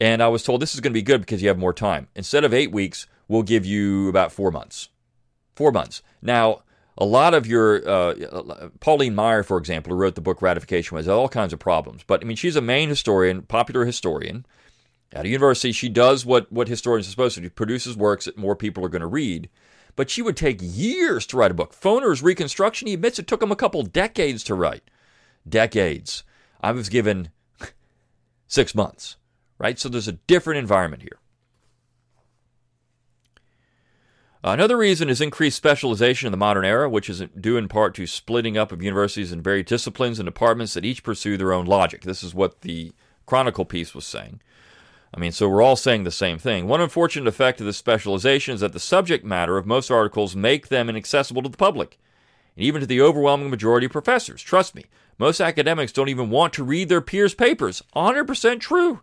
And 0.00 0.22
I 0.22 0.28
was 0.28 0.44
told 0.44 0.62
this 0.62 0.74
is 0.74 0.80
going 0.80 0.92
to 0.92 0.98
be 0.98 1.02
good 1.02 1.22
because 1.22 1.42
you 1.42 1.48
have 1.48 1.58
more 1.58 1.74
time. 1.74 2.06
Instead 2.14 2.44
of 2.44 2.54
eight 2.54 2.70
weeks, 2.70 3.08
we'll 3.26 3.42
give 3.42 3.66
you 3.66 4.08
about 4.10 4.30
four 4.30 4.52
months. 4.52 4.90
Four 5.56 5.72
months. 5.72 6.02
Now, 6.22 6.62
a 6.96 7.04
lot 7.04 7.34
of 7.34 7.46
your 7.46 7.86
uh, 7.88 8.68
Pauline 8.80 9.14
Maier, 9.14 9.44
for 9.44 9.58
example, 9.58 9.92
who 9.92 9.98
wrote 9.98 10.14
the 10.14 10.20
book 10.20 10.40
Ratification, 10.40 10.96
has 10.96 11.08
all 11.08 11.28
kinds 11.28 11.52
of 11.52 11.58
problems. 11.58 12.04
But 12.06 12.22
I 12.22 12.24
mean, 12.24 12.36
she's 12.36 12.56
a 12.56 12.60
main 12.60 12.88
historian, 12.88 13.42
popular 13.42 13.84
historian. 13.84 14.46
At 15.12 15.26
a 15.26 15.28
university, 15.28 15.72
she 15.72 15.88
does 15.88 16.24
what 16.24 16.50
what 16.52 16.68
historians 16.68 17.06
are 17.06 17.10
supposed 17.10 17.34
to 17.36 17.40
do: 17.40 17.50
produces 17.50 17.96
works 17.96 18.26
that 18.26 18.38
more 18.38 18.56
people 18.56 18.84
are 18.84 18.88
going 18.88 19.00
to 19.00 19.06
read. 19.06 19.48
But 19.96 20.10
she 20.10 20.22
would 20.22 20.36
take 20.36 20.58
years 20.60 21.24
to 21.26 21.36
write 21.36 21.52
a 21.52 21.54
book. 21.54 21.72
Foner's 21.72 22.22
Reconstruction, 22.22 22.88
he 22.88 22.94
admits 22.94 23.20
it 23.20 23.28
took 23.28 23.42
him 23.42 23.52
a 23.52 23.56
couple 23.56 23.82
decades 23.84 24.42
to 24.44 24.54
write. 24.54 24.82
Decades. 25.48 26.24
I 26.60 26.72
was 26.72 26.88
given 26.88 27.30
six 28.48 28.74
months, 28.74 29.16
right? 29.56 29.78
So 29.78 29.88
there's 29.88 30.08
a 30.08 30.12
different 30.12 30.58
environment 30.58 31.02
here. 31.02 31.18
Another 34.46 34.76
reason 34.76 35.08
is 35.08 35.22
increased 35.22 35.56
specialization 35.56 36.26
in 36.26 36.30
the 36.30 36.36
modern 36.36 36.66
era, 36.66 36.86
which 36.86 37.08
is 37.08 37.22
due 37.40 37.56
in 37.56 37.66
part 37.66 37.94
to 37.94 38.06
splitting 38.06 38.58
up 38.58 38.72
of 38.72 38.82
universities 38.82 39.32
in 39.32 39.40
various 39.40 39.66
disciplines 39.66 40.18
and 40.18 40.26
departments 40.26 40.74
that 40.74 40.84
each 40.84 41.02
pursue 41.02 41.38
their 41.38 41.54
own 41.54 41.64
logic. 41.64 42.02
This 42.02 42.22
is 42.22 42.34
what 42.34 42.60
the 42.60 42.92
Chronicle 43.24 43.64
piece 43.64 43.94
was 43.94 44.04
saying. 44.04 44.42
I 45.14 45.18
mean, 45.18 45.32
so 45.32 45.48
we're 45.48 45.62
all 45.62 45.76
saying 45.76 46.04
the 46.04 46.10
same 46.10 46.38
thing. 46.38 46.68
One 46.68 46.82
unfortunate 46.82 47.26
effect 47.26 47.58
of 47.60 47.64
this 47.64 47.78
specialization 47.78 48.52
is 48.52 48.60
that 48.60 48.74
the 48.74 48.80
subject 48.80 49.24
matter 49.24 49.56
of 49.56 49.64
most 49.64 49.90
articles 49.90 50.36
make 50.36 50.68
them 50.68 50.90
inaccessible 50.90 51.40
to 51.40 51.48
the 51.48 51.56
public, 51.56 51.98
and 52.54 52.66
even 52.66 52.82
to 52.82 52.86
the 52.86 53.00
overwhelming 53.00 53.48
majority 53.48 53.86
of 53.86 53.92
professors. 53.92 54.42
Trust 54.42 54.74
me, 54.74 54.84
most 55.18 55.40
academics 55.40 55.90
don't 55.90 56.10
even 56.10 56.28
want 56.28 56.52
to 56.52 56.64
read 56.64 56.90
their 56.90 57.00
peers' 57.00 57.34
papers. 57.34 57.82
100% 57.96 58.60
true. 58.60 59.00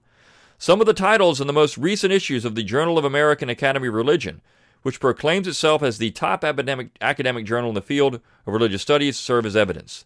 Some 0.59 0.81
of 0.81 0.85
the 0.85 0.93
titles 0.93 1.41
in 1.41 1.47
the 1.47 1.53
most 1.53 1.79
recent 1.79 2.13
issues 2.13 2.45
of 2.45 2.53
the 2.53 2.61
Journal 2.61 2.99
of 2.99 3.05
American 3.05 3.49
Academy 3.49 3.87
of 3.87 3.95
Religion 3.95 4.41
which 4.81 4.99
proclaims 4.99 5.47
itself 5.47 5.83
as 5.83 5.97
the 5.97 6.11
top 6.11 6.43
academic, 6.43 6.89
academic 7.01 7.45
journal 7.45 7.69
in 7.69 7.75
the 7.75 7.81
field 7.81 8.15
of 8.15 8.53
religious 8.53 8.81
studies, 8.81 9.17
serve 9.17 9.45
as 9.45 9.55
evidence. 9.55 10.05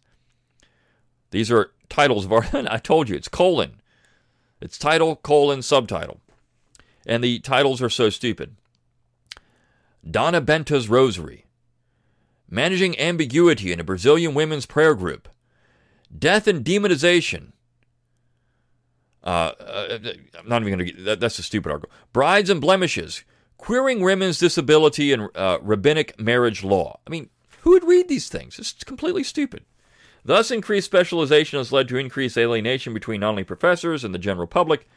These 1.32 1.52
are 1.52 1.72
titles 1.90 2.26
of 2.26 2.34
our, 2.34 2.46
I 2.54 2.78
told 2.78 3.10
you, 3.10 3.16
it's 3.16 3.28
colon. 3.28 3.82
It's 4.62 4.78
title, 4.78 5.16
colon, 5.18 5.62
subtitle. 5.62 6.22
And 7.06 7.24
the 7.24 7.40
titles 7.40 7.82
are 7.82 7.90
so 7.90 8.10
stupid. 8.10 8.56
Donna 10.10 10.42
Benta's 10.42 10.88
Rosary, 10.88 11.46
Managing 12.50 12.98
Ambiguity 13.00 13.72
in 13.72 13.80
a 13.80 13.84
Brazilian 13.84 14.34
Women's 14.34 14.66
Prayer 14.66 14.94
Group, 14.94 15.28
Death 16.18 16.48
and 16.48 16.64
Demonization. 16.64 17.52
Uh, 19.24 19.54
uh, 19.60 20.00
I'm 20.40 20.48
not 20.48 20.62
even 20.62 20.78
going 20.78 20.96
to 20.96 21.04
that, 21.04 21.20
that's 21.20 21.40
a 21.40 21.44
stupid 21.44 21.72
article. 21.72 21.92
Brides 22.14 22.52
and 22.52 22.62
Blemishes, 22.62 23.24
Queering 23.58 24.02
Women's 24.02 24.38
Disability 24.38 25.12
and 25.14 25.30
uh, 25.36 25.60
Rabbinic 25.62 26.20
Marriage 26.20 26.64
Law. 26.64 27.00
I 27.06 27.10
mean, 27.10 27.30
who 27.62 27.72
would 27.72 27.84
read 27.84 28.08
these 28.08 28.30
things? 28.30 28.60
It's 28.60 28.74
completely 28.84 29.24
stupid. 29.24 29.64
Thus, 30.24 30.52
increased 30.52 30.86
specialization 30.86 31.60
has 31.60 31.72
led 31.72 31.88
to 31.90 31.98
increased 31.98 32.38
alienation 32.38 32.94
between 32.94 33.22
not 33.22 33.30
only 33.30 33.44
professors 33.44 34.04
and 34.04 34.14
the 34.14 34.20
general 34.20 34.48
public, 34.48 34.88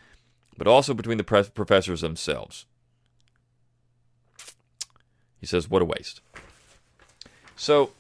but 0.57 0.67
also 0.67 0.95
between 0.95 1.19
the 1.19 1.25
professors 1.25 2.01
themselves. 2.01 2.67
He 5.39 5.47
says, 5.47 5.69
What 5.69 5.83
a 5.83 5.85
waste. 5.85 6.21
So, 7.57 7.93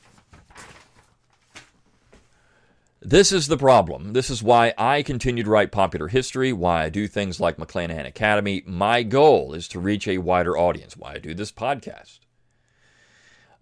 this 3.10 3.32
is 3.32 3.48
the 3.48 3.56
problem. 3.56 4.12
This 4.12 4.28
is 4.28 4.42
why 4.42 4.74
I 4.76 5.02
continue 5.02 5.42
to 5.42 5.48
write 5.48 5.72
popular 5.72 6.08
history, 6.08 6.52
why 6.52 6.84
I 6.84 6.88
do 6.90 7.08
things 7.08 7.40
like 7.40 7.56
McClanahan 7.56 8.06
Academy. 8.06 8.62
My 8.66 9.02
goal 9.02 9.54
is 9.54 9.66
to 9.68 9.80
reach 9.80 10.06
a 10.06 10.18
wider 10.18 10.58
audience, 10.58 10.94
why 10.94 11.14
I 11.14 11.18
do 11.18 11.32
this 11.32 11.50
podcast. 11.50 12.18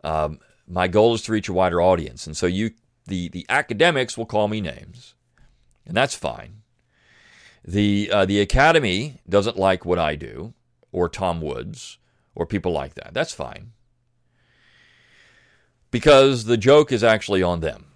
Um, 0.03 0.40
my 0.66 0.88
goal 0.88 1.14
is 1.14 1.22
to 1.22 1.32
reach 1.32 1.49
a 1.49 1.53
wider 1.53 1.80
audience. 1.80 2.26
And 2.26 2.36
so 2.36 2.47
you 2.47 2.72
the, 3.07 3.28
the 3.28 3.47
academics 3.49 4.18
will 4.18 4.26
call 4.26 4.49
me 4.49 4.61
names, 4.61 5.14
and 5.86 5.97
that's 5.97 6.16
fine. 6.16 6.62
The, 7.64 8.11
uh, 8.12 8.24
the 8.24 8.40
academy 8.40 9.20
doesn't 9.28 9.57
like 9.57 9.84
what 9.84 9.99
I 9.99 10.16
do, 10.16 10.55
or 10.90 11.09
Tom 11.09 11.40
Woods, 11.40 11.99
or 12.34 12.47
people 12.47 12.72
like 12.72 12.94
that. 12.94 13.14
That's 13.14 13.32
fine. 13.32 13.72
Because 15.92 16.47
the 16.47 16.57
joke 16.57 16.90
is 16.90 17.05
actually 17.05 17.44
on 17.44 17.61
them. 17.61 17.92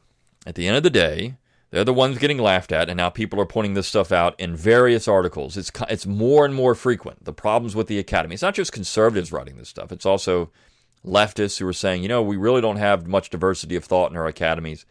At 0.46 0.54
the 0.54 0.66
end 0.66 0.76
of 0.76 0.82
the 0.82 0.90
day, 0.90 1.34
they're 1.70 1.84
the 1.84 1.94
ones 1.94 2.18
getting 2.18 2.38
laughed 2.38 2.72
at, 2.72 2.88
and 2.88 2.96
now 2.96 3.10
people 3.10 3.40
are 3.40 3.46
pointing 3.46 3.74
this 3.74 3.86
stuff 3.86 4.10
out 4.10 4.38
in 4.40 4.56
various 4.56 5.06
articles. 5.06 5.56
It's, 5.56 5.70
it's 5.88 6.06
more 6.06 6.44
and 6.44 6.54
more 6.54 6.74
frequent. 6.74 7.24
The 7.24 7.32
problems 7.32 7.76
with 7.76 7.86
the 7.86 7.98
academy. 7.98 8.34
It's 8.34 8.42
not 8.42 8.54
just 8.54 8.72
conservatives 8.72 9.32
writing 9.32 9.56
this 9.56 9.68
stuff, 9.68 9.92
it's 9.92 10.06
also 10.06 10.50
leftists 11.06 11.58
who 11.58 11.66
are 11.66 11.72
saying, 11.72 12.02
you 12.02 12.08
know, 12.08 12.22
we 12.22 12.36
really 12.36 12.60
don't 12.60 12.76
have 12.76 13.06
much 13.06 13.30
diversity 13.30 13.76
of 13.76 13.84
thought 13.84 14.10
in 14.10 14.16
our 14.16 14.26
academies. 14.26 14.84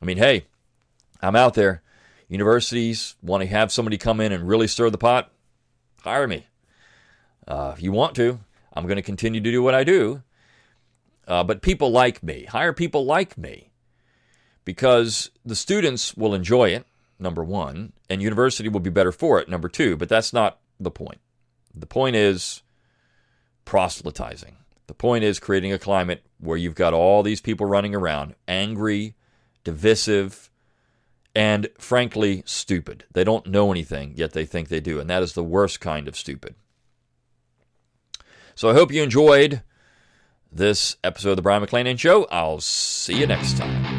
I 0.00 0.04
mean, 0.04 0.16
hey, 0.16 0.46
I'm 1.20 1.36
out 1.36 1.54
there. 1.54 1.82
Universities 2.28 3.14
want 3.22 3.42
to 3.42 3.46
have 3.46 3.70
somebody 3.70 3.98
come 3.98 4.20
in 4.20 4.32
and 4.32 4.48
really 4.48 4.66
stir 4.66 4.90
the 4.90 4.98
pot. 4.98 5.30
Hire 6.02 6.26
me. 6.26 6.46
Uh, 7.46 7.72
if 7.76 7.82
you 7.82 7.92
want 7.92 8.16
to, 8.16 8.40
I'm 8.72 8.86
going 8.86 8.96
to 8.96 9.02
continue 9.02 9.40
to 9.40 9.50
do 9.50 9.62
what 9.62 9.74
I 9.74 9.84
do. 9.84 10.22
Uh, 11.28 11.44
but 11.44 11.62
people 11.62 11.90
like 11.90 12.22
me. 12.22 12.44
Hire 12.44 12.72
people 12.72 13.04
like 13.04 13.38
me 13.38 13.70
because 14.66 15.30
the 15.44 15.54
students 15.54 16.14
will 16.14 16.34
enjoy 16.34 16.70
it, 16.70 16.84
number 17.18 17.42
one, 17.42 17.94
and 18.10 18.20
university 18.20 18.68
will 18.68 18.80
be 18.80 18.90
better 18.90 19.12
for 19.12 19.40
it, 19.40 19.48
number 19.48 19.70
two. 19.70 19.96
But 19.96 20.10
that's 20.10 20.34
not 20.34 20.58
the 20.78 20.90
point. 20.90 21.20
The 21.74 21.86
point 21.86 22.16
is 22.16 22.62
proselytizing. 23.64 24.56
The 24.88 24.94
point 24.94 25.24
is 25.24 25.38
creating 25.38 25.72
a 25.72 25.78
climate 25.78 26.22
where 26.38 26.58
you've 26.58 26.74
got 26.74 26.92
all 26.92 27.22
these 27.22 27.40
people 27.40 27.64
running 27.64 27.94
around 27.94 28.34
angry, 28.46 29.14
divisive, 29.64 30.50
and 31.34 31.68
frankly 31.78 32.42
stupid. 32.44 33.04
They 33.12 33.24
don't 33.24 33.46
know 33.46 33.70
anything, 33.70 34.14
yet 34.16 34.32
they 34.32 34.44
think 34.44 34.68
they 34.68 34.80
do. 34.80 34.98
And 34.98 35.08
that 35.08 35.22
is 35.22 35.34
the 35.34 35.44
worst 35.44 35.80
kind 35.80 36.08
of 36.08 36.16
stupid. 36.16 36.56
So 38.56 38.68
I 38.68 38.74
hope 38.74 38.92
you 38.92 39.02
enjoyed 39.02 39.62
this 40.50 40.96
episode 41.04 41.30
of 41.30 41.36
the 41.36 41.42
Brion 41.42 41.62
McClanahan 41.62 41.98
Show. 41.98 42.24
I'll 42.30 42.60
see 42.60 43.18
you 43.18 43.26
next 43.26 43.58
time. 43.58 43.95